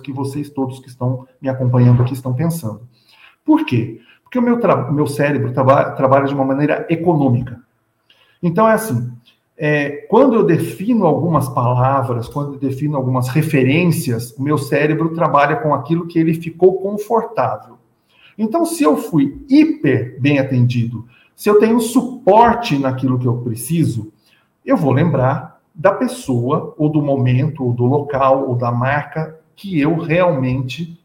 [0.02, 2.88] que vocês todos que estão me acompanhando aqui estão pensando.
[3.44, 4.02] Por quê?
[4.28, 4.60] Porque o meu,
[4.92, 7.62] meu cérebro traba trabalha de uma maneira econômica.
[8.44, 9.10] Então, é assim,
[9.58, 15.56] é, quando eu defino algumas palavras, quando eu defino algumas referências, o meu cérebro trabalha
[15.56, 17.78] com aquilo que ele ficou confortável.
[18.38, 24.12] Então, se eu fui hiper bem atendido, se eu tenho suporte naquilo que eu preciso,
[24.66, 29.80] eu vou lembrar da pessoa, ou do momento, ou do local, ou da marca que
[29.80, 31.00] eu realmente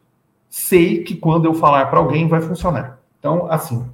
[0.50, 3.01] sei que quando eu falar para alguém vai funcionar.
[3.22, 3.86] Então, assim,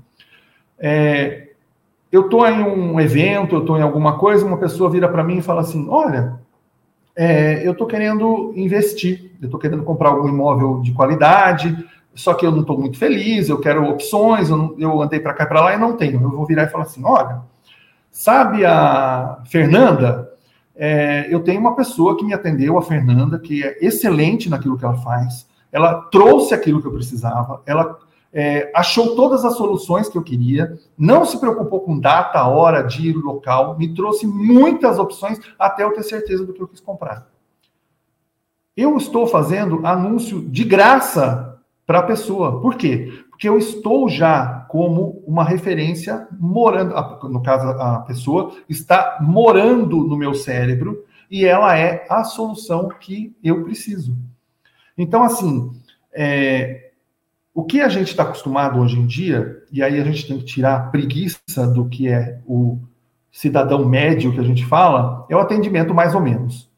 [0.78, 1.50] é,
[2.10, 5.36] eu estou em um evento, eu estou em alguma coisa, uma pessoa vira para mim
[5.36, 6.40] e fala assim: Olha,
[7.14, 11.76] é, eu estou querendo investir, eu estou querendo comprar algum imóvel de qualidade,
[12.14, 15.34] só que eu não estou muito feliz, eu quero opções, eu, não, eu andei para
[15.34, 16.22] cá e para lá e não tenho.
[16.22, 17.42] Eu vou virar e falar assim: olha,
[18.10, 20.32] sabe a Fernanda?
[20.74, 24.86] É, eu tenho uma pessoa que me atendeu, a Fernanda, que é excelente naquilo que
[24.86, 25.46] ela faz.
[25.70, 27.98] Ela trouxe aquilo que eu precisava, ela
[28.32, 33.14] é, achou todas as soluções que eu queria, não se preocupou com data, hora, dia,
[33.16, 37.26] local, me trouxe muitas opções até eu ter certeza do que eu quis comprar.
[38.76, 42.60] Eu estou fazendo anúncio de graça para a pessoa.
[42.60, 43.24] Por quê?
[43.30, 46.94] Porque eu estou já como uma referência morando,
[47.28, 53.34] no caso a pessoa está morando no meu cérebro e ela é a solução que
[53.42, 54.16] eu preciso.
[54.96, 55.72] Então, assim,
[56.12, 56.87] é,
[57.58, 60.44] o que a gente está acostumado hoje em dia, e aí a gente tem que
[60.44, 62.78] tirar a preguiça do que é o
[63.32, 66.70] cidadão médio que a gente fala, é o atendimento mais ou menos.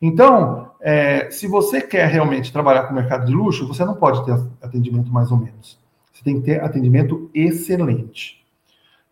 [0.00, 4.24] Então, é, se você quer realmente trabalhar com o mercado de luxo, você não pode
[4.24, 4.32] ter
[4.62, 5.78] atendimento mais ou menos.
[6.10, 8.42] Você tem que ter atendimento excelente.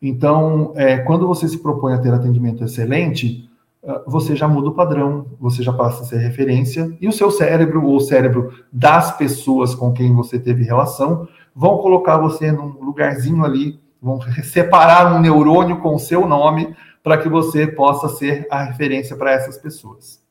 [0.00, 3.50] Então, é, quando você se propõe a ter atendimento excelente,
[4.06, 7.84] você já muda o padrão, você já passa a ser referência, e o seu cérebro,
[7.84, 13.44] ou o cérebro das pessoas com quem você teve relação, vão colocar você num lugarzinho
[13.44, 18.62] ali, vão separar um neurônio com o seu nome, para que você possa ser a
[18.62, 20.22] referência para essas pessoas.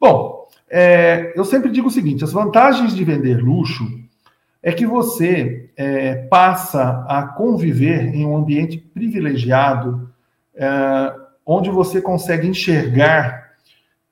[0.00, 3.84] Bom, é, eu sempre digo o seguinte: as vantagens de vender luxo
[4.60, 10.10] é que você é, passa a conviver em um ambiente privilegiado.
[10.56, 13.52] É, onde você consegue enxergar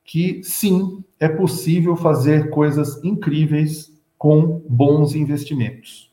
[0.04, 6.10] que sim, é possível fazer coisas incríveis com bons investimentos.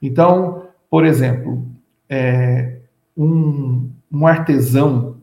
[0.00, 1.66] Então, por exemplo,
[2.08, 2.78] é,
[3.16, 5.18] um, um, artesão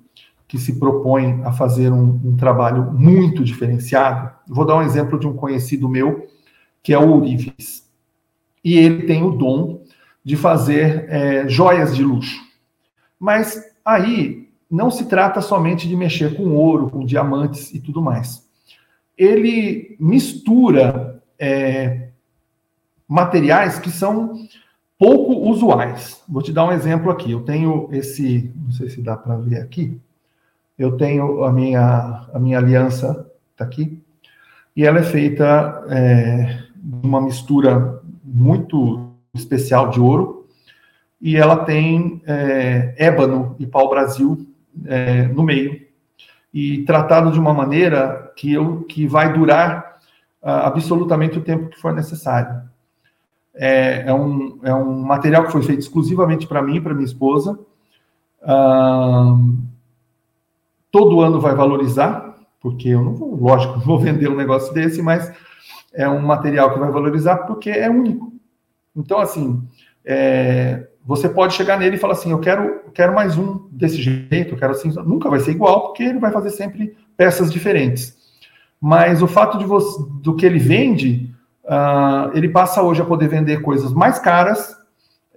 [0.47, 5.27] que se propõe a fazer um, um, trabalho muito diferenciado, vou dar um exemplo de
[5.27, 6.27] um conhecido meu,
[6.83, 7.89] que é o Urives.
[8.63, 9.81] E ele tem o dom
[10.23, 12.39] de fazer é, joias de luxo.
[13.19, 18.45] Mas aí não se trata somente de mexer com ouro, com diamantes e tudo mais.
[19.17, 22.09] Ele mistura é,
[23.07, 24.33] materiais que são
[24.97, 26.21] pouco usuais.
[26.27, 27.31] Vou te dar um exemplo aqui.
[27.31, 29.99] Eu tenho esse, não sei se dá para ver aqui.
[30.77, 33.99] Eu tenho a minha, a minha aliança, está aqui,
[34.75, 36.59] e ela é feita é,
[37.03, 40.47] uma mistura muito especial de ouro,
[41.19, 44.46] e ela tem é, ébano e pau-brasil
[44.85, 45.87] é, no meio
[46.53, 49.99] e tratado de uma maneira que, eu, que vai durar
[50.41, 52.61] uh, absolutamente o tempo que for necessário.
[53.53, 57.59] É, é, um, é um material que foi feito exclusivamente para mim para minha esposa.
[58.41, 59.57] Uh,
[60.91, 65.31] todo ano vai valorizar, porque eu não vou, lógico, vou vender um negócio desse, mas
[65.93, 68.33] é um material que vai valorizar porque é único.
[68.95, 69.61] Então, assim,
[70.03, 74.53] é, você pode chegar nele e falar assim: eu quero, quero mais um desse jeito,
[74.53, 74.91] eu quero assim.
[75.05, 78.17] Nunca vai ser igual, porque ele vai fazer sempre peças diferentes.
[78.79, 83.29] Mas o fato de você, do que ele vende, uh, ele passa hoje a poder
[83.29, 84.75] vender coisas mais caras,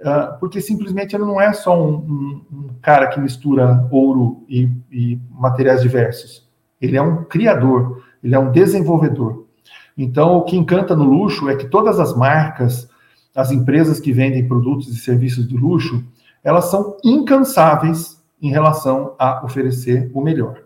[0.00, 4.68] uh, porque simplesmente ele não é só um, um, um cara que mistura ouro e,
[4.90, 6.50] e materiais diversos.
[6.80, 9.46] Ele é um criador, ele é um desenvolvedor.
[9.96, 12.89] Então, o que encanta no luxo é que todas as marcas,
[13.40, 16.05] as empresas que vendem produtos e serviços de luxo,
[16.44, 20.62] elas são incansáveis em relação a oferecer o melhor.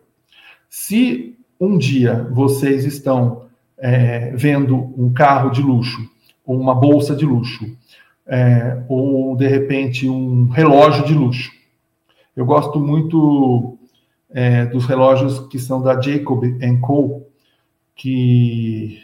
[0.69, 3.45] Se um dia vocês estão
[3.79, 6.01] é, vendo um carro de luxo,
[6.45, 7.65] ou uma bolsa de luxo,
[8.27, 11.53] é, ou de repente um relógio de luxo,
[12.37, 13.79] eu gosto muito
[14.31, 16.43] é, dos relógios que são da Jacob
[16.81, 17.23] Co,
[17.95, 18.99] que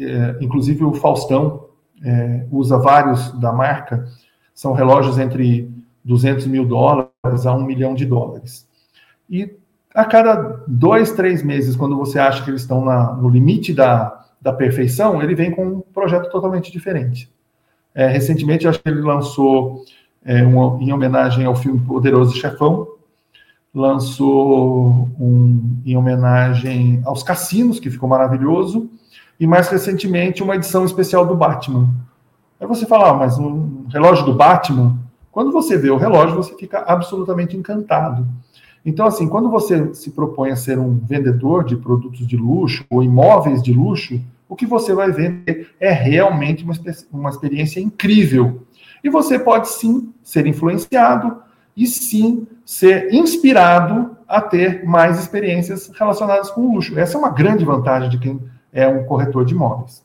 [0.00, 1.63] é, inclusive o Faustão
[2.02, 4.06] é, usa vários da marca,
[4.54, 5.70] são relógios entre
[6.04, 8.68] 200 mil dólares a um milhão de dólares.
[9.28, 9.56] E
[9.94, 14.26] a cada dois, três meses, quando você acha que eles estão na, no limite da,
[14.40, 17.32] da perfeição, ele vem com um projeto totalmente diferente.
[17.94, 19.84] É, recentemente, acho que ele lançou,
[20.24, 22.88] é, uma, em homenagem ao filme Poderoso Chefão,
[23.72, 28.90] lançou um, em homenagem aos cassinos, que ficou maravilhoso,
[29.38, 31.88] e mais recentemente uma edição especial do Batman.
[32.60, 34.96] Aí você fala, ah, mas um relógio do Batman,
[35.30, 38.26] quando você vê o relógio, você fica absolutamente encantado.
[38.86, 43.02] Então, assim, quando você se propõe a ser um vendedor de produtos de luxo ou
[43.02, 46.74] imóveis de luxo, o que você vai ver é realmente uma,
[47.12, 48.62] uma experiência incrível.
[49.02, 51.38] E você pode sim ser influenciado
[51.76, 56.98] e sim ser inspirado a ter mais experiências relacionadas com o luxo.
[56.98, 58.40] Essa é uma grande vantagem de quem
[58.74, 60.04] é um corretor de imóveis.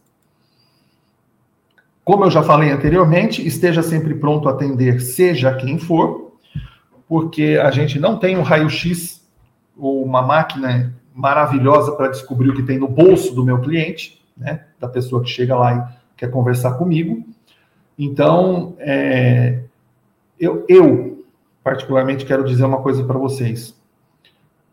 [2.06, 6.34] Como eu já falei anteriormente, esteja sempre pronto a atender, seja quem for,
[7.08, 9.28] porque a gente não tem um raio-x
[9.78, 14.66] ou uma máquina maravilhosa para descobrir o que tem no bolso do meu cliente, né,
[14.80, 17.26] da pessoa que chega lá e quer conversar comigo.
[17.98, 19.60] Então, é,
[20.40, 21.26] eu, eu,
[21.64, 23.79] particularmente, quero dizer uma coisa para vocês.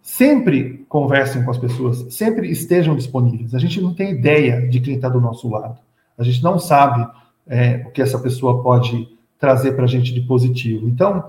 [0.07, 3.57] Sempre conversem com as pessoas, sempre estejam disponíveis.
[3.57, 5.81] A gente não tem ideia de quem está do nosso lado.
[6.17, 7.05] A gente não sabe
[7.45, 10.89] é, o que essa pessoa pode trazer para a gente de positivo.
[10.89, 11.25] Então,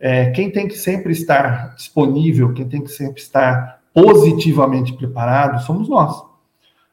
[0.00, 5.86] é, quem tem que sempre estar disponível, quem tem que sempre estar positivamente preparado, somos
[5.86, 6.24] nós.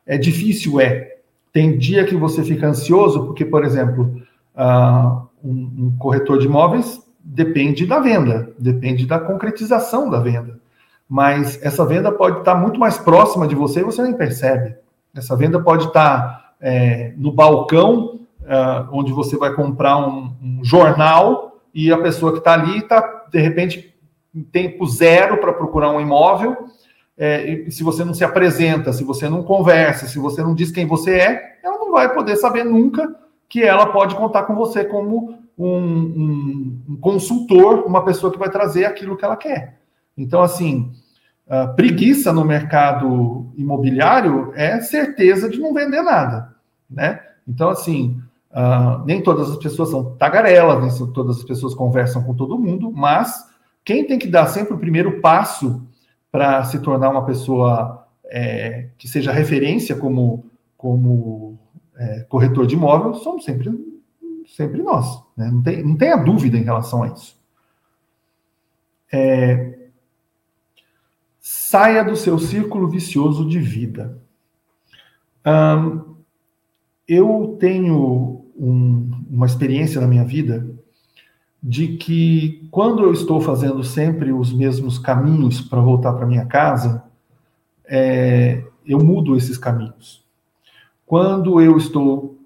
[0.06, 1.20] É difícil, é.
[1.54, 4.22] Tem dia que você fica ansioso, porque, por exemplo,
[4.58, 10.60] uh, um, um corretor de imóveis depende da venda, depende da concretização da venda.
[11.10, 14.76] Mas essa venda pode estar muito mais próxima de você e você nem percebe.
[15.16, 21.60] Essa venda pode estar é, no balcão, uh, onde você vai comprar um, um jornal
[21.74, 23.96] e a pessoa que está ali está, de repente,
[24.34, 26.56] em tempo zero para procurar um imóvel.
[27.18, 30.72] É, e se você não se apresenta, se você não conversa, se você não diz
[30.72, 33.14] quem você é, ela não vai poder saber nunca
[33.50, 38.50] que ela pode contar com você como um, um, um consultor, uma pessoa que vai
[38.50, 39.80] trazer aquilo que ela quer.
[40.22, 40.92] Então, assim,
[41.76, 46.54] preguiça no mercado imobiliário é certeza de não vender nada,
[46.90, 47.22] né?
[47.48, 52.36] Então, assim, uh, nem todas as pessoas são tagarelas, nem todas as pessoas conversam com
[52.36, 53.50] todo mundo, mas
[53.84, 55.88] quem tem que dar sempre o primeiro passo
[56.32, 60.46] para se tornar uma pessoa é, que seja referência como,
[60.78, 61.58] como
[61.98, 63.72] é, corretor de imóvel somos sempre,
[64.56, 65.24] sempre nós.
[65.36, 65.50] Né?
[65.52, 67.36] Não, tem, não tenha dúvida em relação a isso.
[69.12, 69.69] É,
[71.52, 74.22] saia do seu círculo vicioso de vida.
[77.08, 80.70] Eu tenho um, uma experiência na minha vida
[81.62, 87.04] de que quando eu estou fazendo sempre os mesmos caminhos para voltar para minha casa,
[87.84, 90.24] é, eu mudo esses caminhos.
[91.04, 92.38] Quando eu estou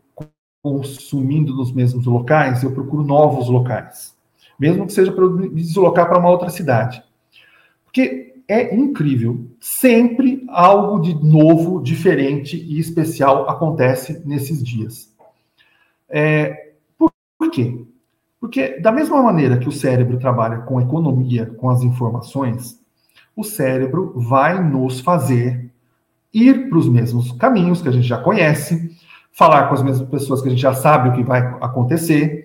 [0.62, 4.16] consumindo nos mesmos locais, eu procuro novos locais,
[4.58, 7.04] mesmo que seja para me deslocar para uma outra cidade.
[7.84, 15.13] Porque é incrível, sempre algo de novo, diferente e especial acontece nesses dias.
[16.09, 17.85] É, por, por quê?
[18.39, 22.79] Porque, da mesma maneira que o cérebro trabalha com economia, com as informações,
[23.35, 25.71] o cérebro vai nos fazer
[26.33, 28.97] ir para os mesmos caminhos que a gente já conhece,
[29.31, 32.42] falar com as mesmas pessoas que a gente já sabe o que vai acontecer,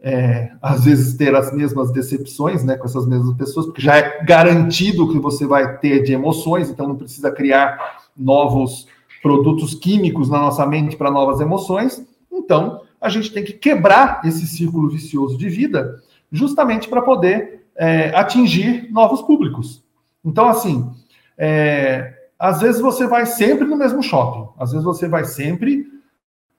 [0.00, 4.24] é, às vezes ter as mesmas decepções né, com essas mesmas pessoas, porque já é
[4.24, 8.86] garantido que você vai ter de emoções, então não precisa criar novos
[9.22, 12.04] produtos químicos na nossa mente para novas emoções.
[12.30, 18.10] Então, a gente tem que quebrar esse círculo vicioso de vida justamente para poder é,
[18.14, 19.82] atingir novos públicos.
[20.24, 20.90] Então, assim,
[21.36, 25.86] é, às vezes você vai sempre no mesmo shopping, às vezes você vai sempre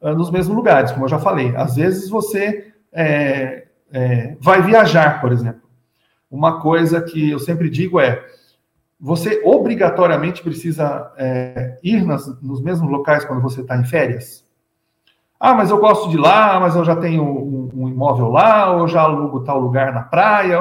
[0.01, 1.55] uh, nos mesmos lugares, como eu já falei.
[1.55, 5.61] Às vezes você é, é, vai viajar, por exemplo.
[6.29, 8.23] Uma coisa que eu sempre digo é:
[8.99, 14.45] você obrigatoriamente precisa é, ir nas, nos mesmos locais quando você está em férias?
[15.39, 18.87] Ah, mas eu gosto de lá, mas eu já tenho um, um imóvel lá, ou
[18.87, 20.59] já alugo tal lugar na praia.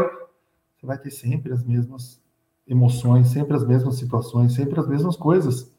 [0.77, 2.23] Você vai ter sempre as mesmas
[2.67, 5.73] emoções, sempre as mesmas situações, sempre as mesmas coisas.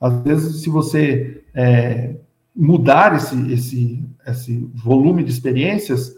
[0.00, 2.16] Às vezes, se você é,
[2.54, 6.16] mudar esse, esse, esse volume de experiências,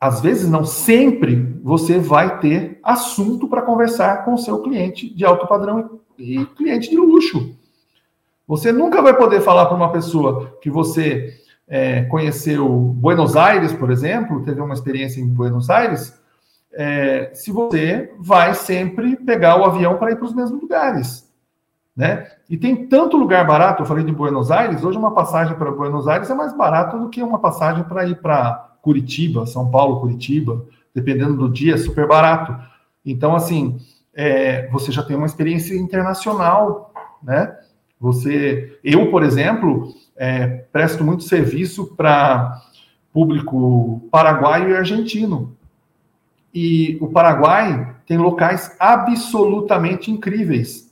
[0.00, 5.24] às vezes não sempre você vai ter assunto para conversar com o seu cliente de
[5.24, 7.56] alto padrão e cliente de luxo.
[8.46, 11.34] Você nunca vai poder falar para uma pessoa que você
[11.68, 16.20] é, conheceu Buenos Aires, por exemplo, teve uma experiência em Buenos Aires,
[16.72, 21.31] é, se você vai sempre pegar o avião para ir para os mesmos lugares.
[21.94, 22.26] Né?
[22.48, 26.08] E tem tanto lugar barato, eu falei de Buenos Aires, hoje uma passagem para Buenos
[26.08, 30.64] Aires é mais barato do que uma passagem para ir para Curitiba, São Paulo, Curitiba,
[30.94, 32.56] dependendo do dia, é super barato.
[33.04, 33.78] Então, assim,
[34.14, 37.56] é, você já tem uma experiência internacional, né?
[38.00, 42.60] Você, eu, por exemplo, é, presto muito serviço para
[43.12, 45.56] público paraguaio e argentino.
[46.52, 50.91] E o Paraguai tem locais absolutamente incríveis,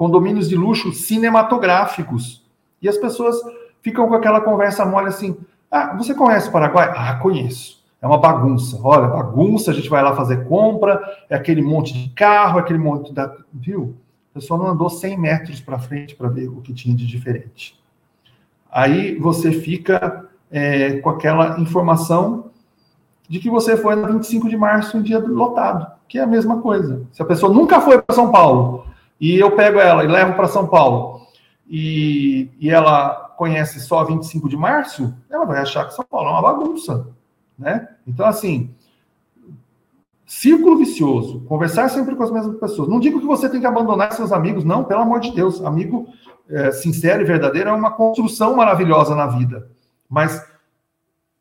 [0.00, 2.42] condomínios de luxo cinematográficos.
[2.80, 3.36] E as pessoas
[3.82, 5.36] ficam com aquela conversa mole assim:
[5.70, 6.90] Ah, você conhece o Paraguai?
[6.96, 7.84] Ah, conheço.
[8.00, 8.80] É uma bagunça.
[8.82, 12.78] Olha, bagunça, a gente vai lá fazer compra, é aquele monte de carro, é aquele
[12.78, 13.30] monte da.
[13.52, 13.94] Viu?
[14.30, 17.78] A pessoa não andou 100 metros para frente para ver o que tinha de diferente.
[18.72, 22.46] Aí você fica é, com aquela informação
[23.28, 26.62] de que você foi no 25 de março, um dia lotado, que é a mesma
[26.62, 27.02] coisa.
[27.12, 28.88] Se a pessoa nunca foi para São Paulo
[29.20, 31.26] e eu pego ela e levo para São Paulo
[31.68, 36.32] e, e ela conhece só 25 de março, ela vai achar que São Paulo é
[36.32, 37.08] uma bagunça.
[37.58, 37.88] Né?
[38.06, 38.74] Então, assim,
[40.26, 42.88] círculo vicioso, conversar sempre com as mesmas pessoas.
[42.88, 45.62] Não digo que você tem que abandonar seus amigos, não, pelo amor de Deus.
[45.64, 46.08] Amigo
[46.48, 49.70] é, sincero e verdadeiro é uma construção maravilhosa na vida.
[50.08, 50.44] Mas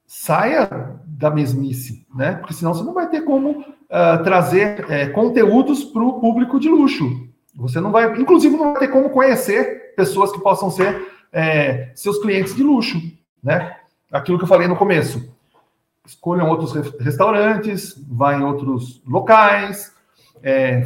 [0.05, 2.33] saia da mesmice, né?
[2.33, 6.67] Porque senão você não vai ter como uh, trazer é, conteúdos para o público de
[6.67, 7.28] luxo.
[7.55, 12.19] Você não vai, inclusive, não vai ter como conhecer pessoas que possam ser é, seus
[12.19, 12.99] clientes de luxo,
[13.43, 13.75] né?
[14.11, 15.31] Aquilo que eu falei no começo
[16.05, 19.93] escolham outros restaurantes, vá em outros locais.
[20.41, 20.83] É,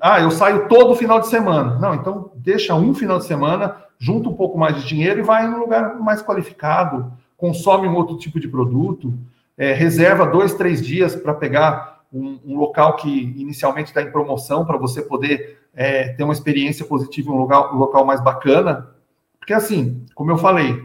[0.00, 1.78] ah, eu saio todo final de semana.
[1.78, 5.44] Não, então deixa um final de semana, junta um pouco mais de dinheiro e vai
[5.44, 9.12] em um lugar mais qualificado, consome um outro tipo de produto,
[9.58, 14.64] é, reserva dois, três dias para pegar um, um, local que inicialmente está em promoção
[14.64, 18.90] para você poder é, ter uma experiência positiva em um local, um local mais bacana.
[19.38, 20.82] Porque assim, como eu falei,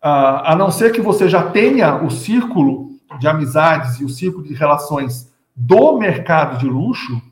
[0.00, 4.52] a não ser que você já tenha o círculo de amizades e o círculo de
[4.52, 7.22] relações do mercado de luxo,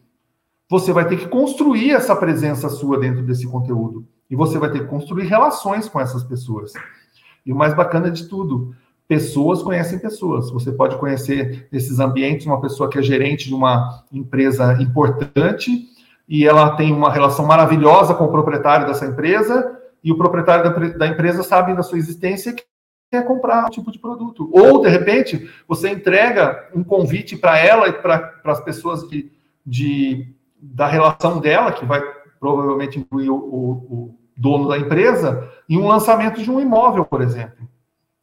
[0.71, 4.07] você vai ter que construir essa presença sua dentro desse conteúdo.
[4.31, 6.73] E você vai ter que construir relações com essas pessoas.
[7.45, 8.75] E o mais bacana de tudo,
[9.13, 10.51] pessoas conhecem pessoas.
[10.51, 15.87] Você pode conhecer nesses ambientes uma pessoa que é gerente de uma empresa importante
[16.27, 20.97] e ela tem uma relação maravilhosa com o proprietário dessa empresa e o proprietário da,
[20.97, 22.57] da empresa sabe da sua existência e
[23.11, 24.49] quer comprar um tipo de produto.
[24.51, 29.31] Ou, de repente, você entrega um convite para ela e para as pessoas de,
[29.67, 32.01] de, da relação dela, que vai
[32.41, 37.21] provavelmente incluir o, o, o dono da empresa, em um lançamento de um imóvel, por
[37.21, 37.69] exemplo.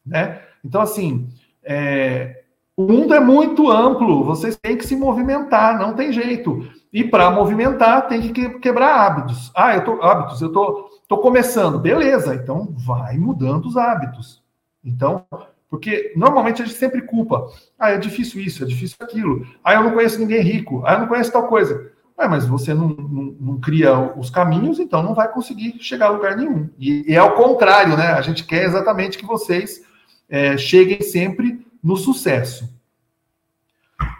[0.03, 0.41] Né?
[0.63, 1.27] Então, assim,
[1.63, 2.43] é,
[2.75, 6.65] o mundo é muito amplo, vocês têm que se movimentar, não tem jeito.
[6.93, 9.51] E para movimentar, tem que quebrar hábitos.
[9.55, 12.33] Ah, eu tô hábitos, eu tô, tô começando, beleza?
[12.35, 14.41] Então vai mudando os hábitos.
[14.83, 15.25] Então,
[15.69, 17.47] porque normalmente a gente sempre culpa.
[17.77, 19.45] Ah, é difícil isso, é difícil aquilo.
[19.63, 20.81] Ah, eu não conheço ninguém rico.
[20.85, 21.91] Ah, eu não conheço tal coisa.
[22.17, 26.11] Ah, mas você não, não, não, cria os caminhos, então não vai conseguir chegar a
[26.11, 26.69] lugar nenhum.
[26.77, 28.07] E, e é ao contrário, né?
[28.07, 29.83] A gente quer exatamente que vocês
[30.29, 32.69] é, cheguem sempre no sucesso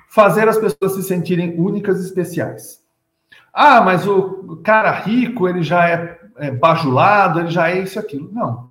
[0.10, 2.84] fazer as pessoas se sentirem únicas e especiais.
[3.53, 7.99] Ah, mas o cara rico, ele já é, é bajulado, ele já é isso e
[7.99, 8.30] aquilo.
[8.32, 8.70] Não.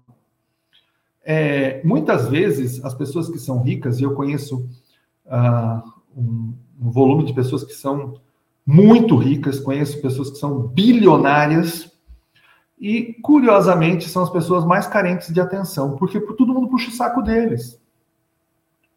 [1.24, 4.68] É, muitas vezes, as pessoas que são ricas, e eu conheço
[5.26, 8.20] uh, um, um volume de pessoas que são
[8.66, 11.93] muito ricas, conheço pessoas que são bilionárias,
[12.81, 17.22] e, curiosamente, são as pessoas mais carentes de atenção, porque todo mundo puxa o saco
[17.22, 17.81] deles.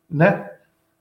[0.10, 0.52] Né?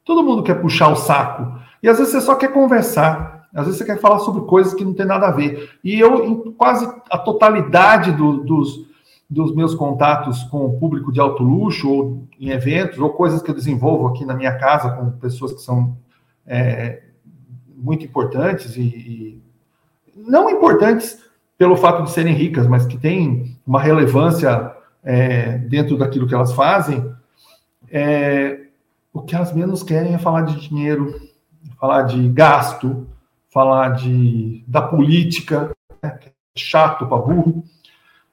[0.05, 1.61] Todo mundo quer puxar o saco.
[1.83, 3.49] E às vezes você só quer conversar.
[3.55, 5.79] Às vezes você quer falar sobre coisas que não tem nada a ver.
[5.85, 8.87] E eu, em quase a totalidade do, dos,
[9.29, 13.51] dos meus contatos com o público de alto luxo, ou em eventos, ou coisas que
[13.51, 15.97] eu desenvolvo aqui na minha casa com pessoas que são
[16.47, 17.03] é,
[17.77, 19.43] muito importantes e, e,
[20.17, 21.19] não importantes
[21.61, 26.55] pelo fato de serem ricas, mas que têm uma relevância é, dentro daquilo que elas
[26.55, 27.15] fazem.
[27.91, 28.61] É,
[29.13, 31.21] o que elas menos querem é falar de dinheiro,
[31.79, 33.07] falar de gasto,
[33.53, 35.71] falar de, da política,
[36.03, 37.63] né, é chato para burro.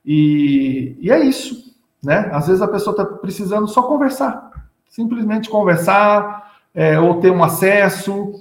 [0.06, 1.76] E, e é isso.
[2.02, 2.30] Né?
[2.32, 8.36] Às vezes a pessoa está precisando só conversar, simplesmente conversar, é, ou ter um acesso.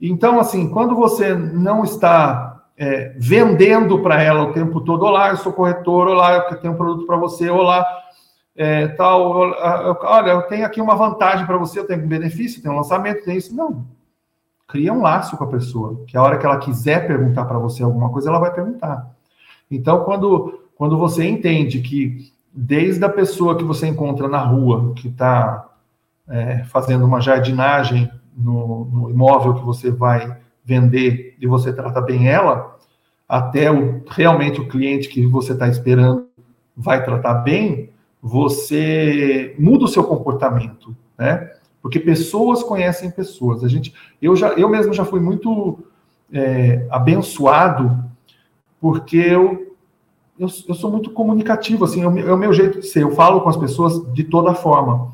[0.00, 5.36] Então, assim, quando você não está é, vendendo para ela o tempo todo, olá, eu
[5.36, 7.86] sou corretor, olá, eu tenho um produto para você, olá,
[8.54, 12.74] é, tal, olha, eu tenho aqui uma vantagem para você, eu tenho um benefício, tenho
[12.74, 13.54] um lançamento, tem isso.
[13.54, 13.86] Não.
[14.68, 17.82] Cria um laço com a pessoa, que a hora que ela quiser perguntar para você
[17.82, 19.10] alguma coisa, ela vai perguntar.
[19.70, 25.08] Então, quando, quando você entende que desde a pessoa que você encontra na rua, que
[25.08, 25.68] está
[26.28, 32.28] é, fazendo uma jardinagem no, no imóvel que você vai vender e você trata bem
[32.28, 32.78] ela,
[33.28, 36.28] até o, realmente o cliente que você está esperando
[36.76, 37.90] vai tratar bem,
[38.22, 41.50] você muda o seu comportamento, né?
[41.82, 43.64] Porque pessoas conhecem pessoas.
[43.64, 45.80] A gente, eu já, eu mesmo já fui muito
[46.32, 48.04] é, abençoado
[48.80, 49.74] porque eu,
[50.38, 53.02] eu, eu, sou muito comunicativo, assim, é o, meu jeito de ser.
[53.02, 55.12] Eu falo com as pessoas de toda forma.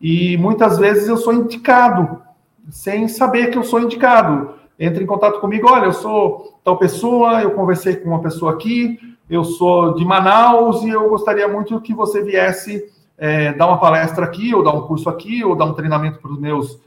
[0.00, 2.22] E muitas vezes eu sou indicado,
[2.70, 4.55] sem saber que eu sou indicado.
[4.78, 8.98] Entra em contato comigo, olha, eu sou tal pessoa, eu conversei com uma pessoa aqui,
[9.28, 12.84] eu sou de Manaus e eu gostaria muito que você viesse
[13.16, 16.30] é, dar uma palestra aqui, ou dar um curso aqui, ou dar um treinamento para
[16.30, 16.78] os meus,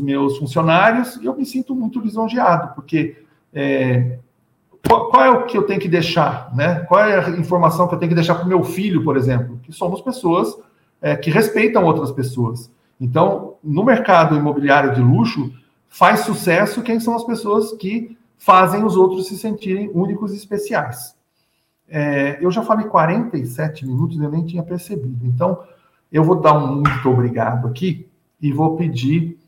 [0.00, 3.16] meus funcionários, e eu me sinto muito lisonjeado, porque
[3.52, 4.18] é,
[4.86, 6.80] qual, qual, é o que eu tenho que deixar, né?
[6.88, 9.58] Qual é a informação que eu tenho que deixar para o meu filho, por exemplo?
[9.62, 10.56] Que somos pessoas
[11.02, 12.70] é, que respeitam outras pessoas.
[13.00, 15.52] Então, no mercado imobiliário de luxo,
[15.88, 21.16] faz sucesso quem são as pessoas que fazem os outros se sentirem únicos e especiais.
[21.88, 25.26] É, eu já falei 47 minutos, eu nem tinha percebido.
[25.26, 25.62] Então,
[26.12, 28.08] eu vou dar um muito obrigado aqui
[28.40, 29.38] e vou pedir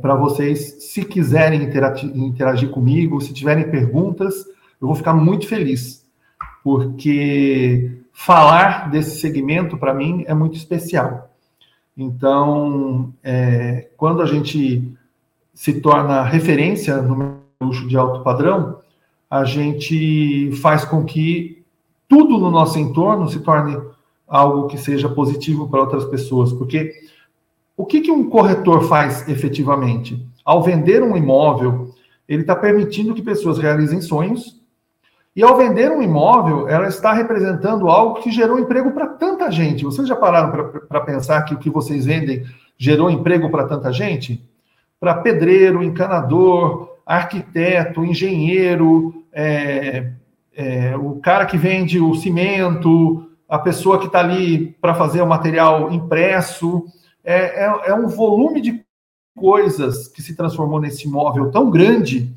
[0.00, 4.34] para vocês, se quiserem interagir, interagir comigo, se tiverem perguntas,
[4.80, 6.04] eu vou ficar muito feliz,
[6.64, 11.25] porque falar desse segmento, para mim, é muito especial.
[11.96, 14.92] Então, é, quando a gente
[15.54, 18.80] se torna referência no luxo de alto padrão,
[19.30, 21.64] a gente faz com que
[22.08, 23.76] tudo no nosso entorno se torne
[24.28, 26.52] algo que seja positivo para outras pessoas.
[26.52, 26.92] Porque
[27.76, 30.24] o que, que um corretor faz efetivamente?
[30.44, 31.94] Ao vender um imóvel,
[32.28, 34.55] ele está permitindo que pessoas realizem sonhos.
[35.36, 39.84] E ao vender um imóvel, ela está representando algo que gerou emprego para tanta gente.
[39.84, 40.50] Vocês já pararam
[40.88, 42.42] para pensar que o que vocês vendem
[42.78, 44.42] gerou emprego para tanta gente?
[44.98, 50.12] Para pedreiro, encanador, arquiteto, engenheiro, é,
[50.56, 55.26] é, o cara que vende o cimento, a pessoa que está ali para fazer o
[55.26, 56.82] material impresso.
[57.22, 58.82] É, é, é, um volume de
[59.36, 62.34] coisas que se transformou nesse imóvel tão grande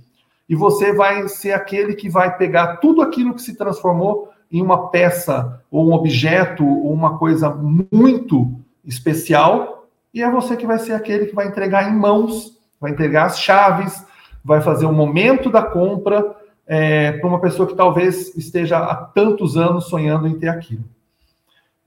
[0.49, 4.89] e você vai ser aquele que vai pegar tudo aquilo que se transformou em uma
[4.89, 10.93] peça ou um objeto ou uma coisa muito especial e é você que vai ser
[10.93, 14.03] aquele que vai entregar em mãos, vai entregar as chaves,
[14.43, 16.35] vai fazer o momento da compra
[16.65, 20.83] é, para uma pessoa que talvez esteja há tantos anos sonhando em ter aquilo.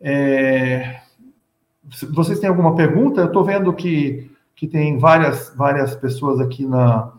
[0.01, 1.01] É,
[2.13, 3.21] vocês têm alguma pergunta?
[3.21, 7.13] Eu estou vendo que, que tem várias, várias pessoas aqui na,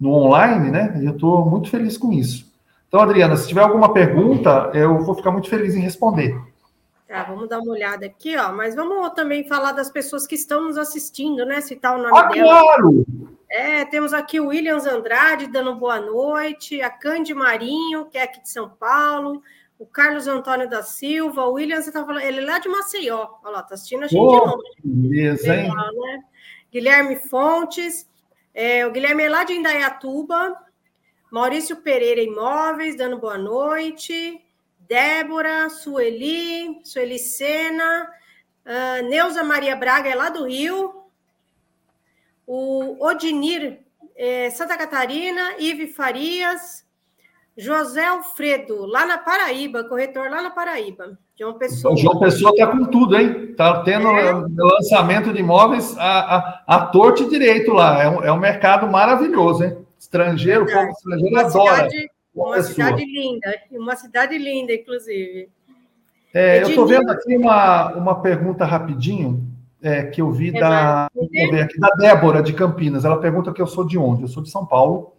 [0.00, 0.98] no online, né?
[1.00, 2.46] E eu estou muito feliz com isso.
[2.86, 6.40] Então, Adriana, se tiver alguma pergunta, eu vou ficar muito feliz em responder.
[7.06, 8.52] Tá, vamos dar uma olhada aqui, ó.
[8.52, 11.60] Mas vamos também falar das pessoas que estão nos assistindo, né?
[11.60, 12.60] Citar o nome ah, dela.
[12.62, 13.06] Claro!
[13.50, 18.42] É, temos aqui o Williams Andrade dando boa noite, a Cande Marinho, que é aqui
[18.42, 19.42] de São Paulo,
[19.78, 23.56] o Carlos Antônio da Silva, o Williams, tá falando, ele é lá de Maceió, olha
[23.56, 24.68] lá, tá assistindo a gente oh, de longe.
[24.84, 25.68] Beleza, hein?
[25.68, 26.22] Né?
[26.70, 28.07] Guilherme Fontes,
[28.60, 30.52] é, o Guilherme é lá de Indaiatuba,
[31.30, 34.44] Maurício Pereira Imóveis, dando boa noite,
[34.80, 38.10] Débora, Sueli, Sueli Sena,
[38.66, 41.04] uh, Neuza Maria Braga é lá do Rio,
[42.44, 43.78] o Odinir
[44.16, 46.84] é, Santa Catarina, Ive Farias,
[47.58, 51.18] José Alfredo, lá na Paraíba, corretor lá na Paraíba.
[51.36, 51.92] João Pessoa.
[51.92, 53.48] O João Pessoa está com tudo, hein?
[53.50, 54.32] Está tendo é.
[54.56, 58.00] lançamento de imóveis a, a, a torto e direito lá.
[58.00, 59.76] É um, é um mercado maravilhoso, hein?
[59.98, 61.90] Estrangeiro, o povo estrangeiro uma adora.
[61.90, 65.48] Cidade, uma cidade linda, uma cidade linda, inclusive.
[66.32, 69.44] É, eu estou vendo aqui uma, uma pergunta rapidinho
[69.82, 73.04] é, que eu vi da, aqui, da Débora de Campinas.
[73.04, 74.22] Ela pergunta que eu sou de onde?
[74.22, 75.12] Eu sou de São Paulo,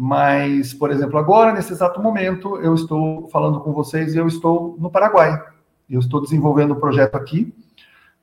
[0.00, 4.76] mas, por exemplo, agora, nesse exato momento, eu estou falando com vocês e eu estou
[4.78, 5.42] no Paraguai.
[5.90, 7.52] Eu estou desenvolvendo um projeto aqui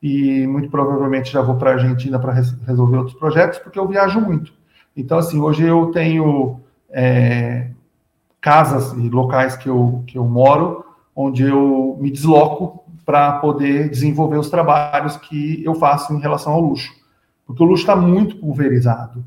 [0.01, 4.21] e muito provavelmente já vou para a Argentina para resolver outros projetos, porque eu viajo
[4.21, 4.53] muito.
[4.95, 7.71] Então, assim, hoje eu tenho é,
[8.39, 14.37] casas e locais que eu, que eu moro, onde eu me desloco para poder desenvolver
[14.37, 16.93] os trabalhos que eu faço em relação ao luxo.
[17.45, 19.25] Porque o luxo está muito pulverizado.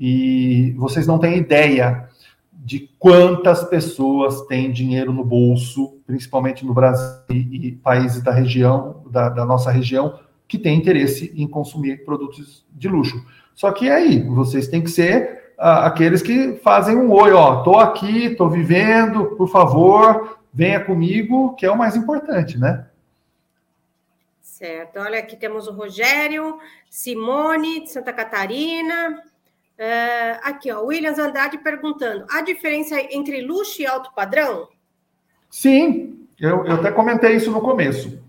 [0.00, 2.08] E vocês não têm ideia
[2.52, 9.28] de quantas pessoas têm dinheiro no bolso, principalmente no Brasil e países da região, da,
[9.28, 13.22] da nossa região, que têm interesse em consumir produtos de luxo.
[13.54, 17.78] Só que aí, vocês têm que ser ah, aqueles que fazem um oi, ó, tô
[17.78, 22.86] aqui, tô vivendo, por favor, venha comigo, que é o mais importante, né?
[24.40, 24.98] Certo.
[24.98, 29.22] Olha, aqui temos o Rogério, Simone, de Santa Catarina.
[29.80, 34.68] Uh, aqui, ó, Williams Andrade perguntando: a diferença entre luxo e alto padrão?
[35.48, 38.22] Sim, eu, eu até comentei isso no começo.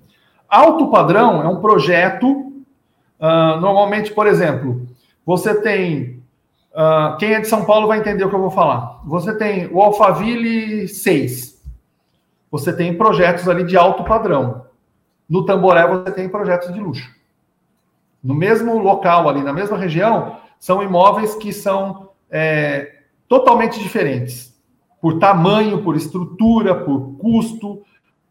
[0.47, 4.87] Alto padrão é um projeto, uh, normalmente, por exemplo,
[5.25, 6.23] você tem.
[6.71, 9.01] Uh, quem é de São Paulo vai entender o que eu vou falar.
[9.03, 11.61] Você tem o Alphaville 6.
[12.49, 14.67] Você tem projetos ali de alto padrão.
[15.29, 17.13] No Tamboré você tem projetos de luxo.
[18.23, 24.55] no mesmo local ali, na mesma região, são imóveis que são é, totalmente diferentes.
[25.01, 27.81] Por tamanho, por estrutura, por custo,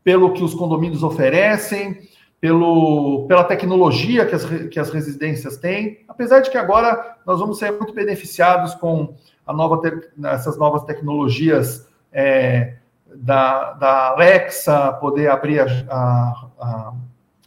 [0.05, 1.99] pelo que os condomínios oferecem,
[2.41, 6.05] pelo, pela tecnologia que as, que as residências têm.
[6.07, 9.13] Apesar de que agora nós vamos ser muito beneficiados com
[9.45, 9.83] a nova
[10.27, 12.75] essas novas tecnologias é,
[13.13, 16.93] da, da Alexa, poder abrir a, a, a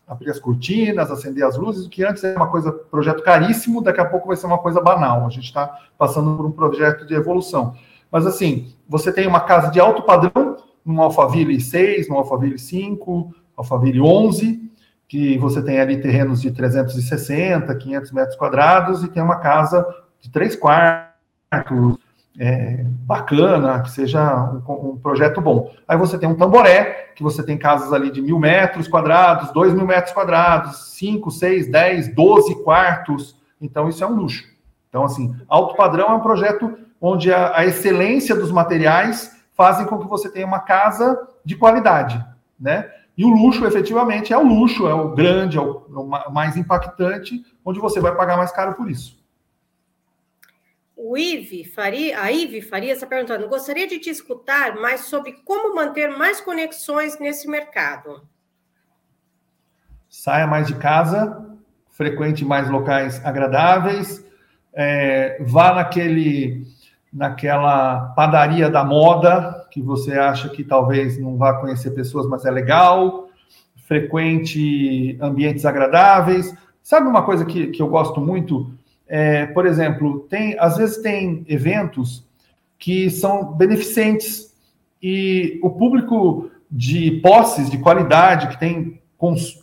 [0.07, 4.01] abrir as cortinas, acender as luzes, o que antes era uma coisa, projeto caríssimo, daqui
[4.01, 5.25] a pouco vai ser uma coisa banal.
[5.25, 7.75] A gente está passando por um projeto de evolução.
[8.11, 13.33] Mas assim, você tem uma casa de alto padrão, num Alphaville 6, num Alphaville 5,
[13.55, 14.61] Alphaville 11,
[15.07, 19.85] que você tem ali terrenos de 360, 500 metros quadrados, e tem uma casa
[20.19, 21.97] de três quartos,
[22.39, 25.71] é, bacana, que seja um, um, projeto bom.
[25.87, 29.73] Aí você tem um tamboré, que você tem casas ali de mil metros quadrados, dois
[29.73, 33.35] mil metros quadrados, cinco, seis, dez, doze quartos.
[33.61, 34.43] Então, isso é um luxo.
[34.89, 39.99] Então, assim, alto padrão é um projeto onde a, a excelência dos materiais fazem com
[39.99, 42.23] que você tenha uma casa de qualidade,
[42.59, 42.89] né?
[43.15, 46.57] E o luxo, efetivamente, é o luxo, é o grande, é o, é o mais
[46.57, 49.22] impactante, onde você vai pagar mais caro por isso.
[51.05, 55.75] O Ive Faria, a Ive Faria está perguntando: gostaria de te escutar mais sobre como
[55.75, 58.21] manter mais conexões nesse mercado.
[60.07, 61.45] Saia mais de casa,
[61.89, 64.25] frequente mais locais agradáveis,
[64.71, 66.65] é, vá naquele,
[67.11, 72.49] naquela padaria da moda que você acha que talvez não vá conhecer pessoas, mas é
[72.49, 73.27] legal,
[73.75, 76.55] frequente ambientes agradáveis.
[76.81, 78.71] Sabe uma coisa que, que eu gosto muito?
[79.15, 82.25] É, por exemplo, tem às vezes tem eventos
[82.79, 84.51] que são beneficentes
[84.99, 88.99] e o público de posses de qualidade que tem,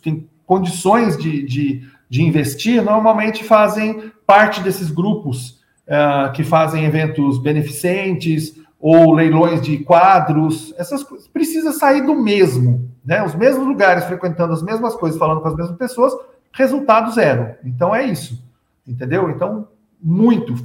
[0.01, 7.37] tem condições de, de, de, investir normalmente fazem parte desses grupos uh, que fazem eventos
[7.37, 10.73] beneficentes ou leilões de quadros.
[10.77, 13.21] Essas coisas precisa sair do mesmo, né?
[13.21, 16.13] Os mesmos lugares frequentando as mesmas coisas, falando com as mesmas pessoas,
[16.53, 17.53] resultado zero.
[17.65, 18.49] Então é isso.
[18.87, 19.29] Entendeu?
[19.29, 19.67] Então,
[20.01, 20.55] muito,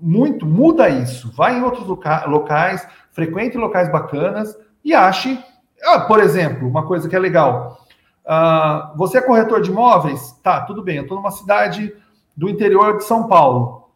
[0.00, 1.32] muito, muda isso.
[1.32, 5.38] Vai em outros loca locais, frequente locais bacanas e ache.
[5.82, 7.86] Ah, por exemplo, uma coisa que é legal.
[8.24, 10.32] Uh, você é corretor de imóveis?
[10.42, 10.96] Tá, tudo bem.
[10.96, 11.94] Eu estou numa cidade
[12.36, 13.90] do interior de São Paulo.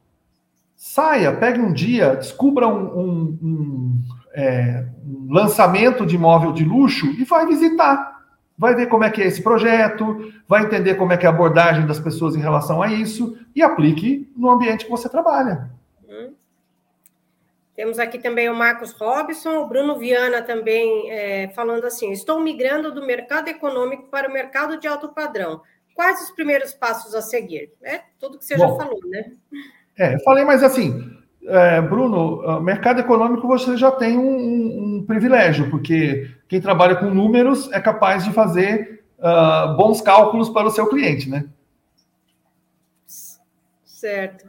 [0.77, 4.03] Saia, pegue um dia, descubra um, um, um,
[4.33, 8.18] é, um lançamento de imóvel de luxo e vai visitar
[8.59, 11.33] vai ver como é que é esse projeto, vai entender como é que é a
[11.33, 15.71] abordagem das pessoas em relação a isso e aplique no ambiente que você trabalha.
[16.09, 16.35] Uhum.
[17.77, 22.93] Temos aqui também o Marcos Robson, o Bruno Viana também é, falando assim: estou migrando
[22.93, 25.63] do mercado econômico para o mercado de alto padrão.
[25.95, 27.73] Quais os primeiros passos a seguir?
[27.83, 29.33] É tudo que você Bom, já falou, né?
[29.97, 35.71] É, eu falei, mas assim, é, Bruno, mercado econômico você já tem um, um, privilégio,
[35.71, 40.89] porque quem trabalha com números é capaz de fazer uh, bons cálculos para o seu
[40.89, 41.49] cliente, né?
[43.85, 44.47] Certo.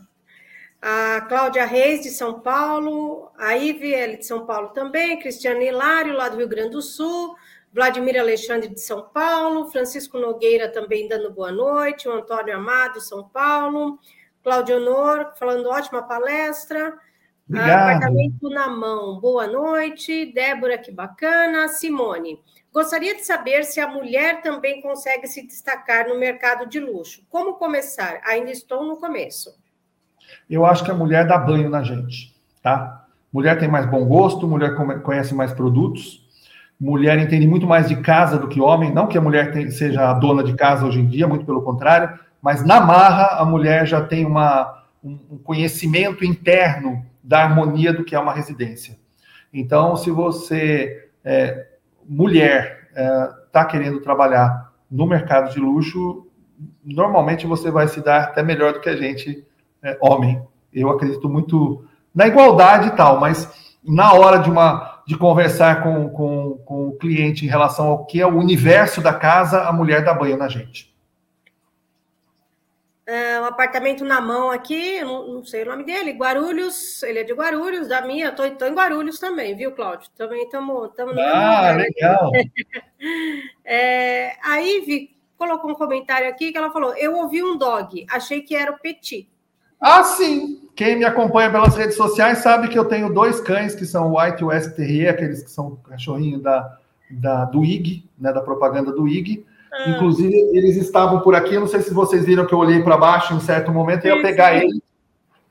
[0.82, 6.30] A Cláudia Reis, de São Paulo, a IVL de São Paulo também, Cristiane Hilário, lá
[6.30, 7.36] do Rio Grande do Sul,
[7.74, 13.28] Vladimir Alexandre de São Paulo, Francisco Nogueira também dando boa noite, o Antônio Amado, São
[13.28, 14.00] Paulo,
[14.50, 16.96] Cláudio Honor, falando ótima palestra.
[17.48, 17.98] Obrigado.
[17.98, 20.34] Apartamento na mão, boa noite.
[20.34, 21.68] Débora, que bacana.
[21.68, 22.40] Simone,
[22.74, 27.22] gostaria de saber se a mulher também consegue se destacar no mercado de luxo.
[27.30, 28.22] Como começar?
[28.26, 29.56] Ainda estou no começo.
[30.50, 33.06] Eu acho que a mulher dá banho na gente, tá?
[33.32, 34.74] Mulher tem mais bom gosto, mulher
[35.04, 36.28] conhece mais produtos,
[36.80, 38.92] mulher entende muito mais de casa do que homem.
[38.92, 42.18] Não que a mulher seja a dona de casa hoje em dia, muito pelo contrário
[42.42, 48.16] mas na marra a mulher já tem uma, um conhecimento interno da harmonia do que
[48.16, 48.98] é uma residência.
[49.54, 51.68] Então, se você, é,
[52.08, 56.28] mulher, está é, tá querendo trabalhar no mercado de luxo,
[56.84, 59.46] normalmente você vai se dar até melhor do que a gente,
[59.82, 60.42] é, homem.
[60.74, 66.08] Eu acredito muito na igualdade e tal, mas na hora de uma de conversar com,
[66.10, 70.04] com, com o cliente em relação ao que é o universo da casa, a mulher
[70.04, 70.89] dá banho na gente.
[73.10, 77.24] É, um apartamento na mão aqui, não, não, sei o nome dele, Guarulhos, ele é
[77.24, 80.12] de Guarulhos, da minha, tô, tô em Guarulhos também, viu, Cláudio?
[80.16, 82.32] Também estamos no Ah, legal!
[83.66, 88.42] é, a Ive colocou um comentário aqui que ela falou: Eu ouvi um dog, achei
[88.42, 89.28] que era o Petit.
[89.82, 90.70] Ah, sim!
[90.76, 94.44] Quem me acompanha pelas redes sociais sabe que eu tenho dois cães que são White
[94.44, 96.78] West Terrier, aqueles que são cachorrinho da,
[97.10, 99.44] da, do IG, né, da propaganda do IG.
[99.72, 99.90] Ah.
[99.90, 101.56] Inclusive, eles estavam por aqui.
[101.56, 104.08] Eu não sei se vocês viram que eu olhei para baixo em certo momento e
[104.08, 104.82] ia pegar ele,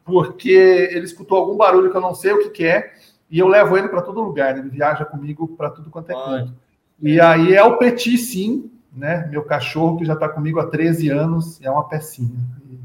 [0.05, 2.93] porque ele escutou algum barulho que eu não sei o que, que é,
[3.31, 4.59] e eu levo ele para todo lugar.
[4.59, 6.55] Ele viaja comigo para tudo quanto é canto.
[7.01, 9.29] E aí é o Petit, sim, né?
[9.31, 12.41] Meu cachorro que já está comigo há 13 anos, é uma pecinha.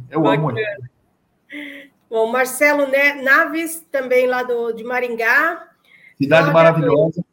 [0.09, 0.49] Eu Bacana.
[0.49, 0.93] amo ele.
[2.09, 2.85] Bom, Marcelo
[3.23, 5.67] Naves, também lá do, de Maringá.
[6.15, 7.25] Cidade maravilhosa.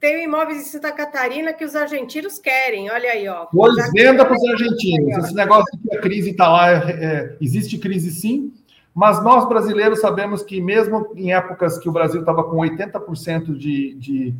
[0.00, 3.46] Tem imóveis em Santa Catarina que os argentinos querem, olha aí, ó.
[3.46, 5.24] Pois venda para os argentinos.
[5.24, 8.52] Esse negócio de que a crise está lá, é, é, existe crise sim,
[8.94, 13.94] mas nós brasileiros sabemos que mesmo em épocas que o Brasil estava com 80% de,
[13.94, 14.34] de,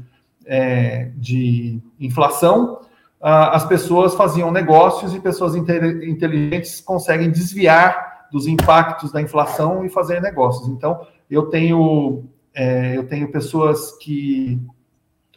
[0.46, 2.80] é, de inflação,
[3.20, 10.20] as pessoas faziam negócios e pessoas inteligentes conseguem desviar dos impactos da inflação e fazer
[10.20, 10.68] negócios.
[10.68, 14.60] Então, eu tenho, é, eu tenho pessoas que.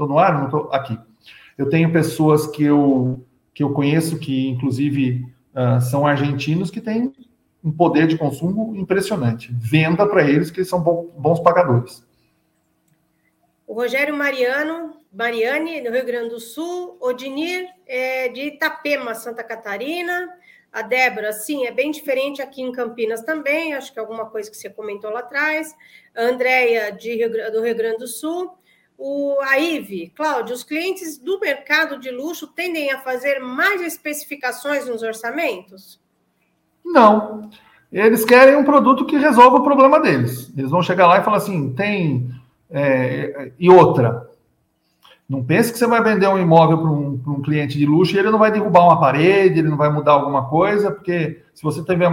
[0.01, 0.33] Estou no ar?
[0.33, 0.99] Não estou aqui.
[1.55, 3.23] Eu tenho pessoas que eu,
[3.53, 5.23] que eu conheço, que inclusive
[5.53, 7.13] uh, são argentinos, que têm
[7.63, 9.53] um poder de consumo impressionante.
[9.53, 12.03] Venda para eles, que eles são bons pagadores.
[13.67, 20.29] O Rogério Mariano, Mariane, do Rio Grande do Sul, Odinir, é, de Itapema, Santa Catarina,
[20.71, 24.49] a Débora, sim, é bem diferente aqui em Campinas também, acho que é alguma coisa
[24.49, 25.75] que você comentou lá atrás.
[26.15, 26.91] A Andréia,
[27.51, 28.57] do Rio Grande do Sul.
[29.03, 34.87] O, a Ive, Cláudio, os clientes do mercado de luxo tendem a fazer mais especificações
[34.87, 35.99] nos orçamentos?
[36.85, 37.49] Não.
[37.91, 40.53] Eles querem um produto que resolva o problema deles.
[40.55, 42.29] Eles vão chegar lá e falar assim: tem.
[42.69, 44.29] É, e outra,
[45.27, 48.19] não pense que você vai vender um imóvel para um, um, cliente de luxo e
[48.19, 51.83] ele não vai derrubar uma parede, ele não vai mudar alguma coisa, porque se você
[51.83, 52.07] tiver,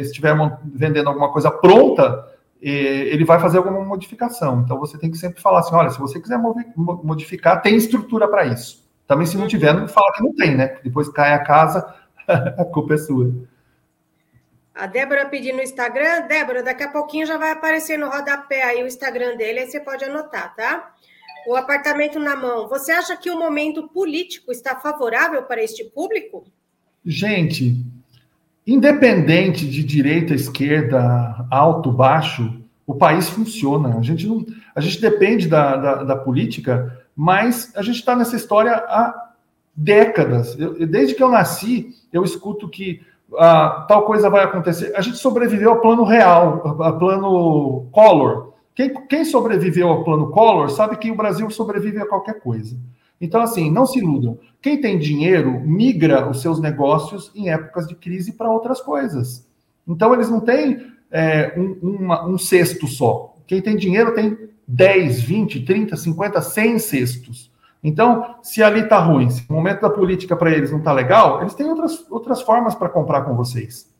[0.00, 0.34] estiver
[0.64, 2.33] vendendo alguma coisa pronta,
[2.70, 4.62] ele vai fazer alguma modificação.
[4.62, 6.38] Então você tem que sempre falar assim: olha, se você quiser
[6.76, 8.84] modificar, tem estrutura para isso.
[9.06, 10.78] Também, se não tiver, não fala que não tem, né?
[10.82, 11.94] Depois cai a casa,
[12.26, 13.30] a culpa é sua.
[14.74, 16.26] A Débora pedindo no Instagram.
[16.26, 19.78] Débora, daqui a pouquinho já vai aparecer no rodapé aí o Instagram dele, aí você
[19.78, 20.94] pode anotar, tá?
[21.46, 26.44] o apartamento na mão, você acha que o momento político está favorável para este público?
[27.04, 27.76] Gente,
[28.66, 33.98] independente de direita, esquerda, alto, baixo, o país funciona.
[33.98, 34.44] A gente, não,
[34.74, 39.32] a gente depende da, da, da política, mas a gente está nessa história há
[39.74, 40.58] décadas.
[40.58, 43.00] Eu, desde que eu nasci, eu escuto que
[43.38, 44.94] ah, tal coisa vai acontecer.
[44.96, 48.52] A gente sobreviveu ao plano real, ao plano Collor.
[48.74, 52.76] Quem, quem sobreviveu ao plano Collor sabe que o Brasil sobrevive a qualquer coisa.
[53.24, 54.38] Então, assim, não se iludam.
[54.60, 59.48] Quem tem dinheiro migra os seus negócios em épocas de crise para outras coisas.
[59.88, 63.34] Então, eles não têm é, um, uma, um cesto só.
[63.46, 64.36] Quem tem dinheiro tem
[64.68, 67.50] 10, 20, 30, 50, 100 cestos.
[67.82, 71.40] Então, se ali está ruim, se o momento da política para eles não está legal,
[71.40, 73.90] eles têm outras, outras formas para comprar com vocês.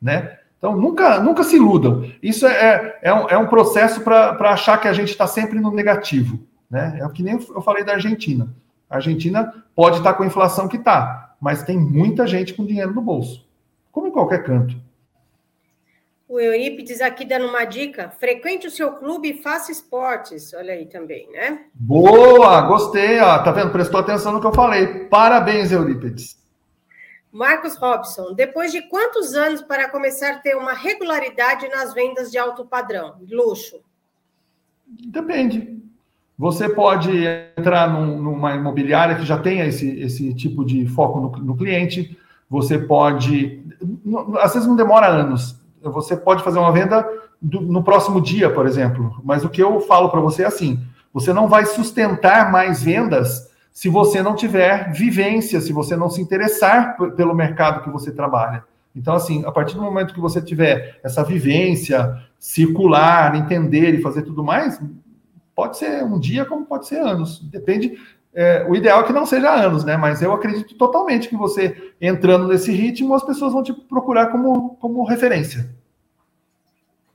[0.00, 0.36] Né?
[0.58, 2.10] Então, nunca, nunca se iludam.
[2.22, 5.70] Isso é, é, um, é um processo para achar que a gente está sempre no
[5.70, 6.38] negativo.
[6.70, 6.98] Né?
[7.00, 8.48] É o que nem eu falei da Argentina.
[8.88, 12.66] A Argentina pode estar tá com a inflação que está, mas tem muita gente com
[12.66, 13.46] dinheiro no bolso,
[13.90, 14.76] como em qualquer canto.
[16.26, 20.54] O Eurípides aqui dando uma dica: frequente o seu clube e faça esportes.
[20.54, 21.66] Olha aí também, né?
[21.74, 23.20] Boa, gostei.
[23.20, 23.70] Ó, tá vendo?
[23.70, 25.04] Prestou atenção no que eu falei.
[25.04, 26.42] Parabéns, Eurípides.
[27.30, 32.38] Marcos Robson, depois de quantos anos para começar a ter uma regularidade nas vendas de
[32.38, 33.80] alto padrão, luxo?
[34.86, 35.73] Depende.
[36.38, 37.10] Você pode
[37.56, 42.18] entrar num, numa imobiliária que já tenha esse, esse tipo de foco no, no cliente.
[42.50, 43.62] Você pode.
[44.40, 45.60] Às vezes não demora anos.
[45.82, 47.06] Você pode fazer uma venda
[47.40, 49.20] do, no próximo dia, por exemplo.
[49.22, 50.80] Mas o que eu falo para você é assim:
[51.12, 56.20] você não vai sustentar mais vendas se você não tiver vivência, se você não se
[56.20, 58.64] interessar pelo mercado que você trabalha.
[58.94, 64.22] Então, assim, a partir do momento que você tiver essa vivência, circular, entender e fazer
[64.22, 64.80] tudo mais,
[65.54, 67.40] pode ser um dia como pode ser anos.
[67.40, 67.98] Depende.
[68.34, 69.96] É, o ideal é que não seja anos, né?
[69.96, 74.76] Mas eu acredito totalmente que você entrando nesse ritmo, as pessoas vão te procurar como,
[74.76, 75.70] como referência.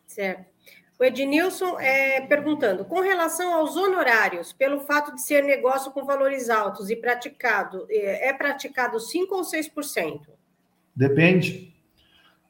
[0.07, 0.49] Certo.
[0.97, 6.49] O Ednilson é, perguntando, com relação aos honorários, pelo fato de ser negócio com valores
[6.49, 10.21] altos e praticado, é, é praticado 5% ou 6%?
[10.93, 11.73] Depende.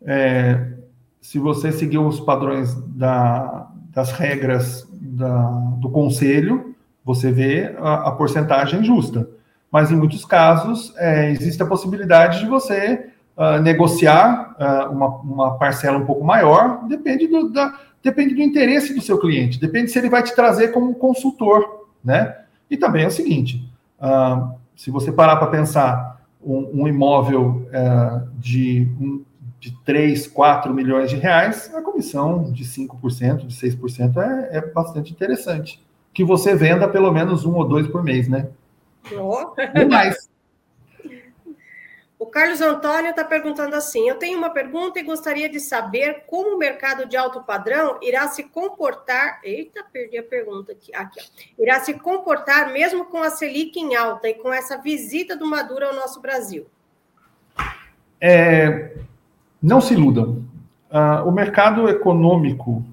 [0.02, 0.74] É,
[1.22, 8.12] se você seguir os padrões da, das regras da, do conselho, você vê a, a,
[8.12, 9.28] porcentagem justa.
[9.72, 15.58] Mas em muitos casos, é, existe a possibilidade de você uh, negociar uh, uma, uma
[15.58, 20.00] parcela um pouco maior, depende do, da depende do interesse do seu cliente, depende se
[20.00, 22.34] ele vai te trazer como consultor, né?
[22.72, 23.70] E também é o seguinte,
[24.00, 29.24] uh, se você parar para pensar, um, um imóvel é, de, um,
[29.60, 35.12] de 3, 4 milhões de reais, a comissão de 5%, de 6% é, é bastante
[35.12, 35.84] interessante.
[36.14, 38.49] Que você venda pelo menos um ou dois por mês, né?
[39.12, 39.18] Oh.
[39.18, 40.30] Ou mais.
[42.20, 46.53] O Carlos Antônio está perguntando assim: eu tenho uma pergunta e gostaria de saber como
[46.53, 49.39] o mercado de alto padrão irá se comportar.
[49.41, 50.93] Eita, perdi a pergunta aqui.
[50.93, 51.22] aqui.
[51.57, 55.86] Irá se comportar mesmo com a Selic em alta e com essa visita do Maduro
[55.86, 56.68] ao nosso Brasil?
[58.20, 58.97] É,
[59.62, 60.43] não se iludam.
[60.91, 62.84] Uh, o mercado econômico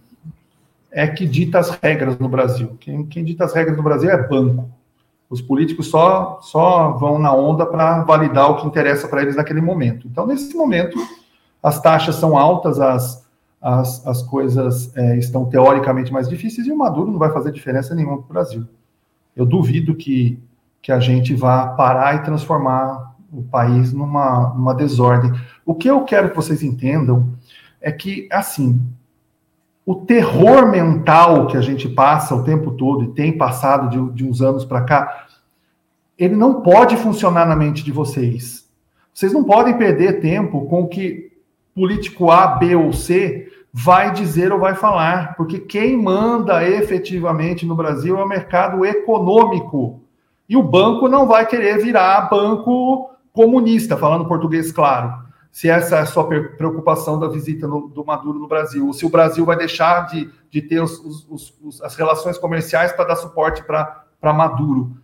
[0.91, 2.77] é que dita as regras no Brasil.
[2.81, 4.69] Quem, quem dita as regras no Brasil é banco.
[5.29, 9.61] Os políticos só, só vão na onda para validar o que interessa para eles naquele
[9.61, 10.07] momento.
[10.07, 10.97] Então, nesse momento,
[11.63, 13.27] as taxas são altas, as,
[13.61, 17.95] as, as coisas é, estão teoricamente mais difíceis e o Maduro não vai fazer diferença
[17.95, 18.65] nenhuma para o Brasil.
[19.35, 20.39] Eu duvido que,
[20.81, 25.33] que a gente vá parar e transformar o país numa, numa desordem.
[25.65, 27.31] O que eu quero que vocês entendam
[27.81, 28.81] é que, assim,
[29.85, 34.29] o terror mental que a gente passa o tempo todo e tem passado de, de
[34.29, 35.27] uns anos para cá,
[36.19, 38.69] ele não pode funcionar na mente de vocês.
[39.13, 41.33] Vocês não podem perder tempo com o que
[41.75, 47.75] político A, B ou C vai dizer ou vai falar, porque quem manda efetivamente no
[47.75, 50.01] Brasil é o mercado econômico.
[50.49, 55.27] E o banco não vai querer virar banco comunista, falando português claro
[55.57, 59.07] se essa é a sua preocupação da visita no, do Maduro no Brasil, ou se
[59.07, 60.99] o Brasil vai deixar de, de ter os,
[61.31, 64.99] os, os, as relações comerciais para dar suporte para Maduro.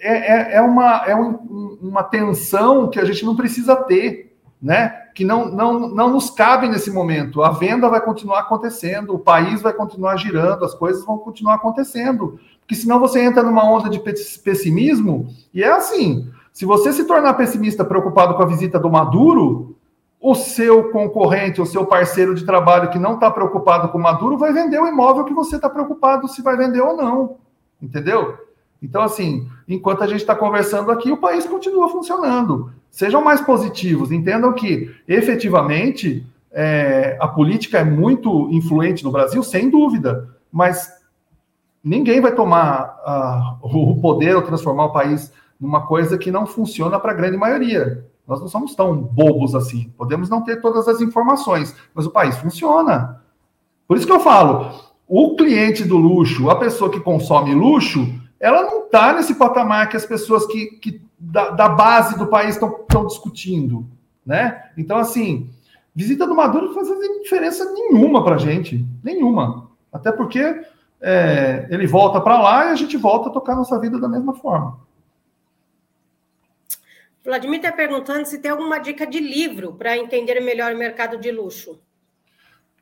[0.00, 4.88] É, é, é, uma, é um, uma tensão que a gente não precisa ter, né?
[5.14, 7.42] que não, não, não nos cabe nesse momento.
[7.42, 12.40] A venda vai continuar acontecendo, o país vai continuar girando, as coisas vão continuar acontecendo.
[12.60, 17.34] Porque senão você entra numa onda de pessimismo, e é assim: se você se tornar
[17.34, 19.76] pessimista preocupado com a visita do Maduro,
[20.20, 24.38] o seu concorrente, o seu parceiro de trabalho que não está preocupado com o Maduro
[24.38, 27.38] vai vender o imóvel que você está preocupado se vai vender ou não.
[27.82, 28.38] Entendeu?
[28.80, 32.70] Então, assim, enquanto a gente está conversando aqui, o país continua funcionando.
[32.88, 39.68] Sejam mais positivos, entendam que, efetivamente, é, a política é muito influente no Brasil, sem
[39.68, 40.88] dúvida, mas
[41.82, 46.98] ninguém vai tomar uh, o poder ou transformar o país numa coisa que não funciona
[46.98, 48.06] para a grande maioria.
[48.26, 49.92] Nós não somos tão bobos assim.
[49.96, 53.22] Podemos não ter todas as informações, mas o país funciona.
[53.86, 54.70] Por isso que eu falo,
[55.06, 58.06] o cliente do luxo, a pessoa que consome luxo,
[58.40, 62.56] ela não está nesse patamar que as pessoas que, que da, da base do país
[62.56, 63.86] estão discutindo,
[64.24, 64.70] né?
[64.76, 65.50] Então, assim,
[65.94, 66.88] visita do Maduro não faz
[67.22, 69.68] diferença nenhuma para a gente, nenhuma.
[69.92, 70.62] Até porque
[71.00, 74.34] é, ele volta para lá e a gente volta a tocar nossa vida da mesma
[74.34, 74.78] forma.
[77.24, 81.30] Vladimir está perguntando se tem alguma dica de livro para entender melhor o mercado de
[81.30, 81.80] luxo.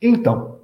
[0.00, 0.58] Então,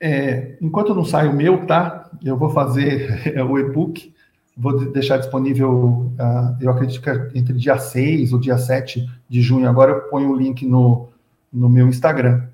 [0.00, 2.08] é, enquanto não sai o meu, tá?
[2.24, 4.14] Eu vou fazer o e-book,
[4.56, 9.42] vou deixar disponível, uh, eu acredito que é entre dia 6 ou dia 7 de
[9.42, 9.68] junho.
[9.68, 11.08] Agora eu ponho o link no,
[11.52, 12.44] no meu Instagram.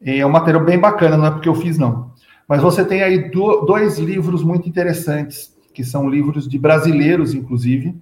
[0.00, 2.10] É um material bem bacana, não é porque eu fiz, não.
[2.48, 7.94] Mas você tem aí do, dois livros muito interessantes, que são livros de brasileiros, inclusive,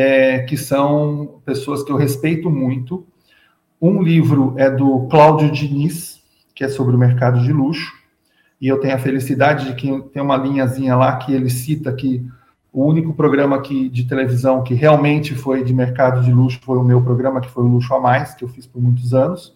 [0.00, 3.04] é, que são pessoas que eu respeito muito.
[3.82, 6.22] Um livro é do Cláudio Diniz,
[6.54, 7.92] que é sobre o mercado de luxo,
[8.60, 12.24] e eu tenho a felicidade de que tem uma linhazinha lá que ele cita que
[12.72, 16.84] o único programa que, de televisão que realmente foi de mercado de luxo foi o
[16.84, 19.52] meu programa, que foi o Luxo a Mais, que eu fiz por muitos anos.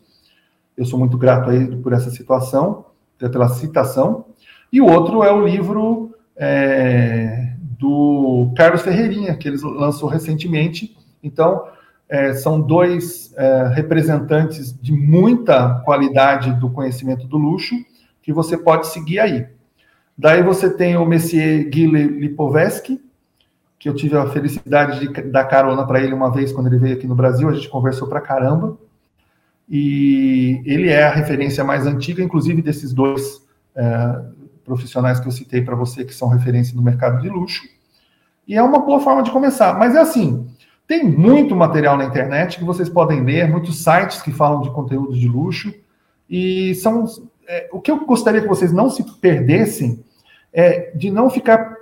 [0.76, 2.86] Eu sou muito grato a ele por essa situação,
[3.16, 4.24] pela citação.
[4.72, 7.51] E o outro é o livro é,
[7.82, 10.96] do Carlos Ferreirinha, que eles lançou recentemente.
[11.20, 11.64] Então,
[12.08, 17.74] é, são dois é, representantes de muita qualidade do conhecimento do luxo
[18.22, 19.48] que você pode seguir aí.
[20.16, 23.00] Daí você tem o Messier Guy Lipovetsky,
[23.80, 26.94] que eu tive a felicidade de dar carona para ele uma vez quando ele veio
[26.94, 28.78] aqui no Brasil, a gente conversou para caramba.
[29.68, 34.22] E ele é a referência mais antiga, inclusive desses dois é,
[34.64, 37.62] profissionais que eu citei para você, que são referência no mercado de luxo.
[38.46, 39.78] E é uma boa forma de começar.
[39.78, 40.48] Mas é assim,
[40.86, 45.16] tem muito material na internet que vocês podem ler, muitos sites que falam de conteúdo
[45.16, 45.72] de luxo.
[46.28, 47.04] E são
[47.46, 50.04] é, o que eu gostaria que vocês não se perdessem
[50.52, 51.76] é de não ficar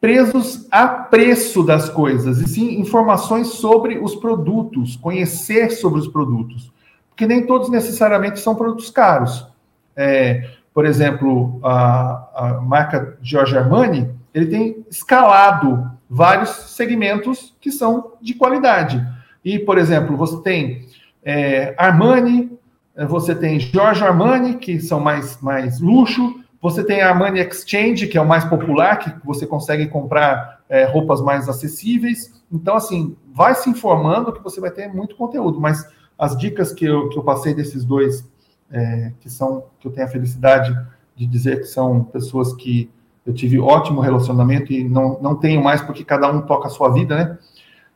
[0.00, 6.72] presos a preço das coisas, e sim informações sobre os produtos, conhecer sobre os produtos.
[7.10, 9.46] Porque nem todos necessariamente são produtos caros.
[9.94, 18.12] É, por exemplo, a, a marca Giorgio Armani, ele tem escalado vários segmentos que são
[18.20, 19.04] de qualidade.
[19.44, 20.86] E, por exemplo, você tem
[21.22, 22.50] é, Armani,
[22.96, 28.06] é, você tem Giorgio Armani, que são mais, mais luxo, você tem a Armani Exchange,
[28.06, 32.42] que é o mais popular, que você consegue comprar é, roupas mais acessíveis.
[32.52, 36.84] Então, assim, vai se informando que você vai ter muito conteúdo, mas as dicas que
[36.84, 38.28] eu, que eu passei desses dois,
[38.70, 40.76] é, que são, que eu tenho a felicidade
[41.16, 42.90] de dizer que são pessoas que
[43.26, 46.90] eu tive ótimo relacionamento e não, não tenho mais porque cada um toca a sua
[46.90, 47.38] vida, né?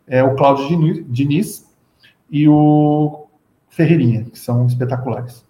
[0.06, 1.66] É o Cláudio Diniz
[2.30, 3.26] e o
[3.68, 5.44] Ferreirinha, que são espetaculares.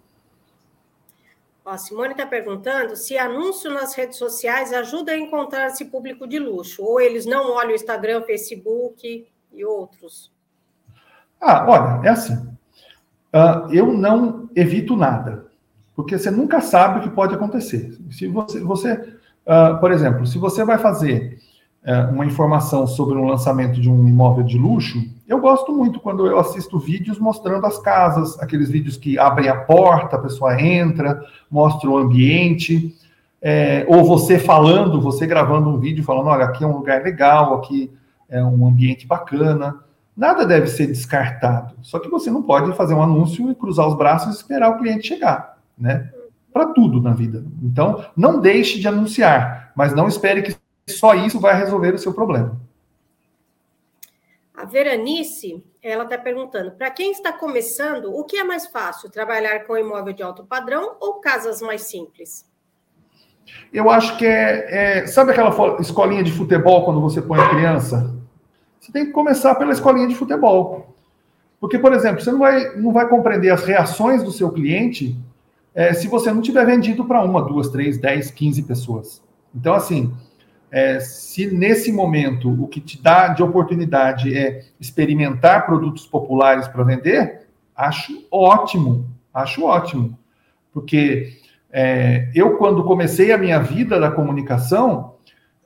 [1.65, 6.39] a Simone está perguntando se anúncio nas redes sociais ajuda a encontrar esse público de
[6.39, 10.31] luxo, ou eles não olham o Instagram, Facebook e outros.
[11.41, 12.54] Ah, olha, é assim.
[13.35, 15.47] Uh, eu não evito nada,
[15.93, 17.97] porque você nunca sabe o que pode acontecer.
[18.09, 21.37] Se você, você uh, por exemplo, se você vai fazer
[21.85, 26.25] uh, uma informação sobre um lançamento de um imóvel de luxo, eu gosto muito quando
[26.25, 31.21] eu assisto vídeos mostrando as casas, aqueles vídeos que abrem a porta, a pessoa entra,
[31.51, 32.95] mostra o ambiente,
[33.41, 37.55] é, ou você falando, você gravando um vídeo falando, olha, aqui é um lugar legal,
[37.55, 37.91] aqui
[38.29, 39.83] é um ambiente bacana.
[40.15, 41.75] Nada deve ser descartado.
[41.81, 44.77] Só que você não pode fazer um anúncio e cruzar os braços e esperar o
[44.77, 46.11] cliente chegar, né?
[46.53, 47.43] Para tudo na vida.
[47.61, 50.55] Então, não deixe de anunciar, mas não espere que
[50.89, 52.57] só isso vai resolver o seu problema.
[54.55, 59.65] A Veranice, ela está perguntando: para quem está começando, o que é mais fácil, trabalhar
[59.65, 62.49] com imóvel de alto padrão ou casas mais simples?
[63.71, 68.15] Eu acho que é, é, Sabe aquela escolinha de futebol quando você põe a criança?
[68.85, 70.95] Você tem que começar pela escolinha de futebol.
[71.59, 75.17] Porque, por exemplo, você não vai, não vai compreender as reações do seu cliente
[75.73, 79.23] é, se você não tiver vendido para uma, duas, três, dez, quinze pessoas.
[79.55, 80.13] Então, assim,
[80.69, 86.83] é, se nesse momento o que te dá de oportunidade é experimentar produtos populares para
[86.83, 90.15] vender, acho ótimo, acho ótimo.
[90.71, 91.39] Porque
[91.71, 95.15] é, eu, quando comecei a minha vida da comunicação,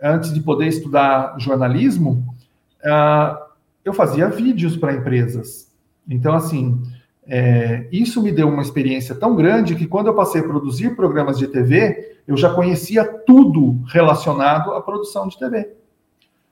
[0.02, 2.39] antes de poder estudar jornalismo,
[2.84, 3.38] uh,
[3.84, 5.72] eu fazia vídeos para empresas.
[6.08, 6.82] Então, assim,
[7.28, 11.38] é, isso me deu uma experiência tão grande que quando eu passei a produzir programas
[11.38, 15.70] de TV, eu já conhecia tudo relacionado à produção de TV.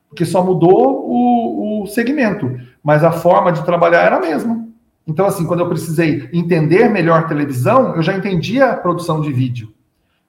[0.07, 4.67] Porque só mudou o, o segmento, mas a forma de trabalhar era a mesma.
[5.05, 9.73] Então, assim, quando eu precisei entender melhor televisão, eu já entendia a produção de vídeo.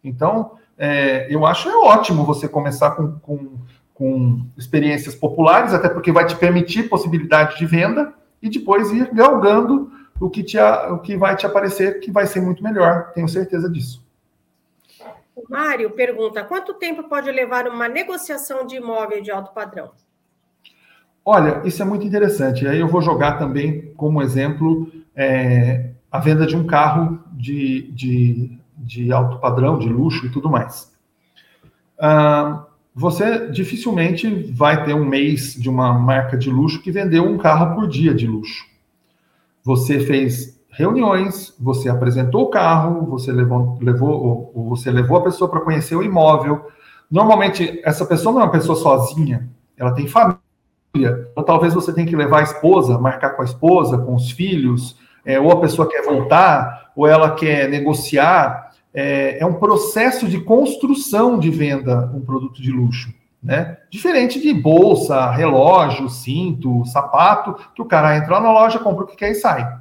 [0.03, 3.59] Então, é, eu acho é ótimo você começar com, com
[3.99, 9.91] com experiências populares, até porque vai te permitir possibilidade de venda e depois ir galgando
[10.21, 13.69] o que, te, o que vai te aparecer, que vai ser muito melhor, tenho certeza
[13.69, 14.07] disso.
[15.35, 19.91] O Mário pergunta: quanto tempo pode levar uma negociação de imóvel de alto padrão?
[21.25, 22.67] Olha, isso é muito interessante.
[22.67, 28.59] Aí eu vou jogar também como exemplo é, a venda de um carro de, de,
[28.77, 30.97] de alto padrão, de luxo e tudo mais.
[32.01, 32.65] Ah,
[32.99, 37.77] você dificilmente vai ter um mês de uma marca de luxo que vendeu um carro
[37.77, 38.67] por dia de luxo.
[39.63, 45.49] Você fez reuniões, você apresentou o carro, você levou, levou, ou você levou a pessoa
[45.49, 46.67] para conhecer o imóvel.
[47.09, 50.41] Normalmente, essa pessoa não é uma pessoa sozinha, ela tem família.
[50.97, 54.99] Então, talvez você tenha que levar a esposa, marcar com a esposa, com os filhos,
[55.25, 58.68] é, ou a pessoa quer voltar, ou ela quer negociar
[59.01, 63.15] é, é um processo de construção de venda um produto de luxo.
[63.41, 63.77] Né?
[63.89, 69.15] Diferente de bolsa, relógio, cinto, sapato, que o cara entra na loja, compra o que
[69.15, 69.73] quer e sai.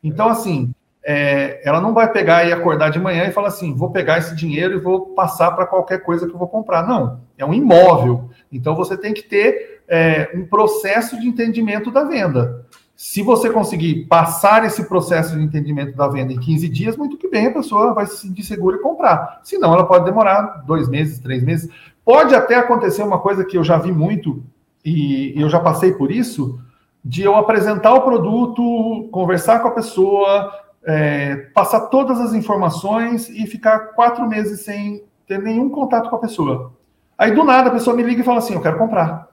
[0.00, 0.72] Então, assim,
[1.04, 4.36] é, ela não vai pegar e acordar de manhã e falar assim: vou pegar esse
[4.36, 6.86] dinheiro e vou passar para qualquer coisa que eu vou comprar.
[6.86, 8.30] Não, é um imóvel.
[8.52, 12.64] Então, você tem que ter é, um processo de entendimento da venda.
[12.94, 17.28] Se você conseguir passar esse processo de entendimento da venda em 15 dias, muito que
[17.28, 19.40] bem, a pessoa vai se sentir segura e comprar.
[19.42, 21.68] Senão, ela pode demorar dois meses, três meses.
[22.04, 24.42] Pode até acontecer uma coisa que eu já vi muito,
[24.84, 26.60] e eu já passei por isso,
[27.04, 30.52] de eu apresentar o produto, conversar com a pessoa,
[30.84, 36.20] é, passar todas as informações e ficar quatro meses sem ter nenhum contato com a
[36.20, 36.72] pessoa.
[37.16, 39.28] Aí, do nada, a pessoa me liga e fala assim: Eu quero comprar.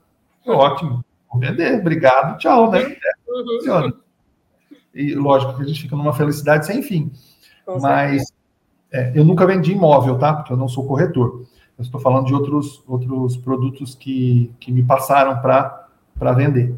[0.46, 2.96] Ótimo, vou vender, obrigado, tchau, né?
[3.26, 3.94] funciona.
[4.94, 7.12] E lógico que a gente fica numa felicidade sem fim.
[7.82, 8.24] Mas
[8.92, 10.34] é, eu nunca vendi imóvel, tá?
[10.34, 11.46] Porque eu não sou corretor.
[11.78, 16.76] Eu estou falando de outros, outros produtos que, que me passaram para vender.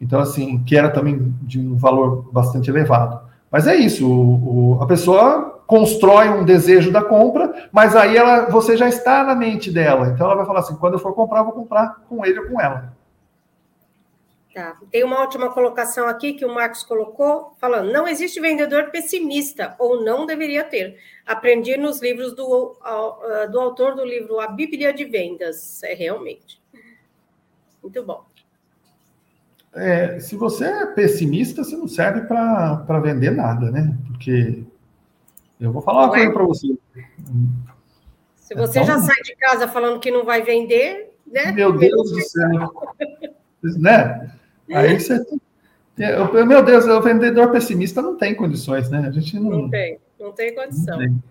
[0.00, 3.20] Então, assim, que era também de um valor bastante elevado.
[3.50, 8.46] Mas é isso, o, o, a pessoa constrói um desejo da compra, mas aí ela,
[8.46, 10.08] você já está na mente dela.
[10.08, 12.46] Então ela vai falar assim: quando eu for comprar, eu vou comprar com ele ou
[12.48, 12.92] com ela.
[14.60, 14.76] Tá.
[14.90, 20.04] Tem uma última colocação aqui que o Marcos colocou, falando: não existe vendedor pessimista, ou
[20.04, 20.98] não deveria ter.
[21.24, 22.76] Aprendi nos livros do,
[23.50, 25.82] do autor do livro A Bíblia de Vendas.
[25.82, 26.60] É realmente.
[27.82, 28.22] Muito bom.
[29.72, 33.96] É, se você é pessimista, você não serve para vender nada, né?
[34.08, 34.62] Porque
[35.58, 36.76] eu vou falar uma coisa para você.
[38.36, 41.50] Se você então, já sai de casa falando que não vai vender, né?
[41.50, 42.72] Meu Deus do céu.
[43.78, 44.36] né?
[44.72, 45.24] Aí você.
[46.46, 49.04] Meu Deus, o vendedor pessimista não tem condições, né?
[49.06, 49.50] A gente não.
[49.50, 50.98] Não tem, não tem condição.
[50.98, 51.22] Não tem.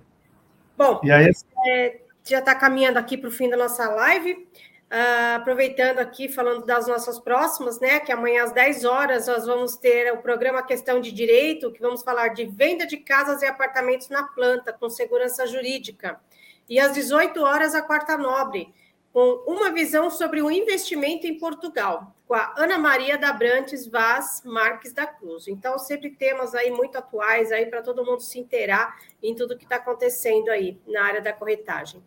[0.78, 1.32] Bom, e aí...
[1.68, 4.48] É, já está caminhando aqui para o fim da nossa live.
[4.92, 8.00] Uh, aproveitando aqui, falando das nossas próximas, né?
[8.00, 12.02] Que amanhã às 10 horas nós vamos ter o programa Questão de Direito, que vamos
[12.02, 16.20] falar de venda de casas e apartamentos na planta, com segurança jurídica.
[16.68, 18.74] E às 18 horas, a quarta nobre,
[19.20, 24.42] com uma visão sobre o investimento em Portugal, com a Ana Maria da Brantes Vaz
[24.46, 25.50] Marques da Cruz.
[25.50, 29.66] Então, sempre temas aí muito atuais aí para todo mundo se inteirar em tudo que
[29.66, 32.02] está acontecendo aí na área da corretagem.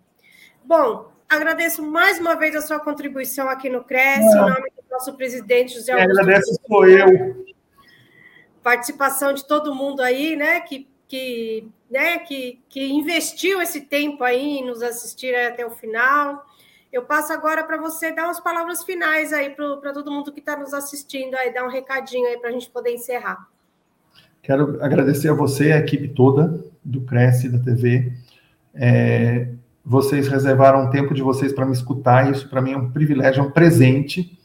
[0.65, 5.15] Bom, agradeço mais uma vez a sua contribuição aqui no CRES, em nome do nosso
[5.15, 6.19] presidente José Augusto.
[6.19, 7.45] Agradeço, sou eu.
[8.63, 14.61] Participação de todo mundo aí, né, que, que, né, que, que investiu esse tempo aí
[14.61, 16.43] em nos assistir até o final.
[16.93, 20.57] Eu passo agora para você dar umas palavras finais aí para todo mundo que está
[20.57, 23.49] nos assistindo, aí, dar um recadinho aí para a gente poder encerrar.
[24.43, 28.13] Quero agradecer a você, a equipe toda do Cresce, da TV.
[28.75, 29.49] É,
[29.85, 33.41] vocês reservaram um tempo de vocês para me escutar, isso para mim é um privilégio,
[33.41, 34.39] é um presente,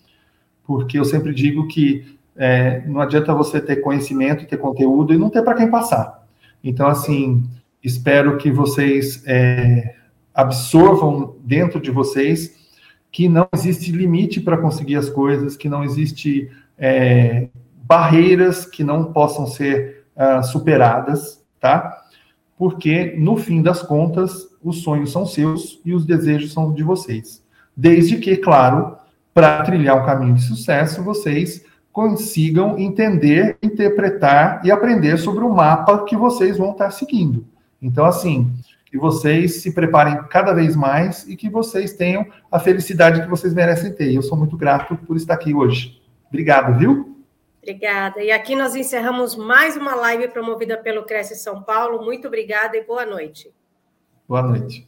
[0.66, 5.30] porque eu sempre digo que é, não adianta você ter conhecimento, ter conteúdo e não
[5.30, 6.26] ter para quem passar.
[6.64, 7.44] Então, assim,
[7.84, 9.96] espero que vocês é,
[10.38, 12.56] absorvam dentro de vocês
[13.12, 17.48] que não existe limite para conseguir as coisas, que não existe é,
[17.84, 22.04] barreiras que não possam ser uh, superadas, tá?
[22.56, 27.44] Porque, no fim das contas, os sonhos são seus e os desejos são de vocês.
[27.76, 28.96] Desde que, claro,
[29.34, 36.06] para trilhar um caminho de sucesso, vocês consigam entender, interpretar e aprender sobre o mapa
[36.06, 37.46] que vocês vão estar seguindo.
[37.82, 38.52] Então, assim,
[38.98, 43.54] que vocês se preparem cada vez mais e que vocês tenham a felicidade que vocês
[43.54, 44.12] merecem ter.
[44.12, 46.02] Eu sou muito grato por estar aqui hoje.
[46.28, 47.16] Obrigado, viu?
[47.62, 48.24] Obrigada.
[48.24, 52.04] E aqui nós encerramos mais uma live promovida pelo Cresce São Paulo.
[52.04, 53.54] Muito obrigada e boa noite.
[54.28, 54.88] Boa noite.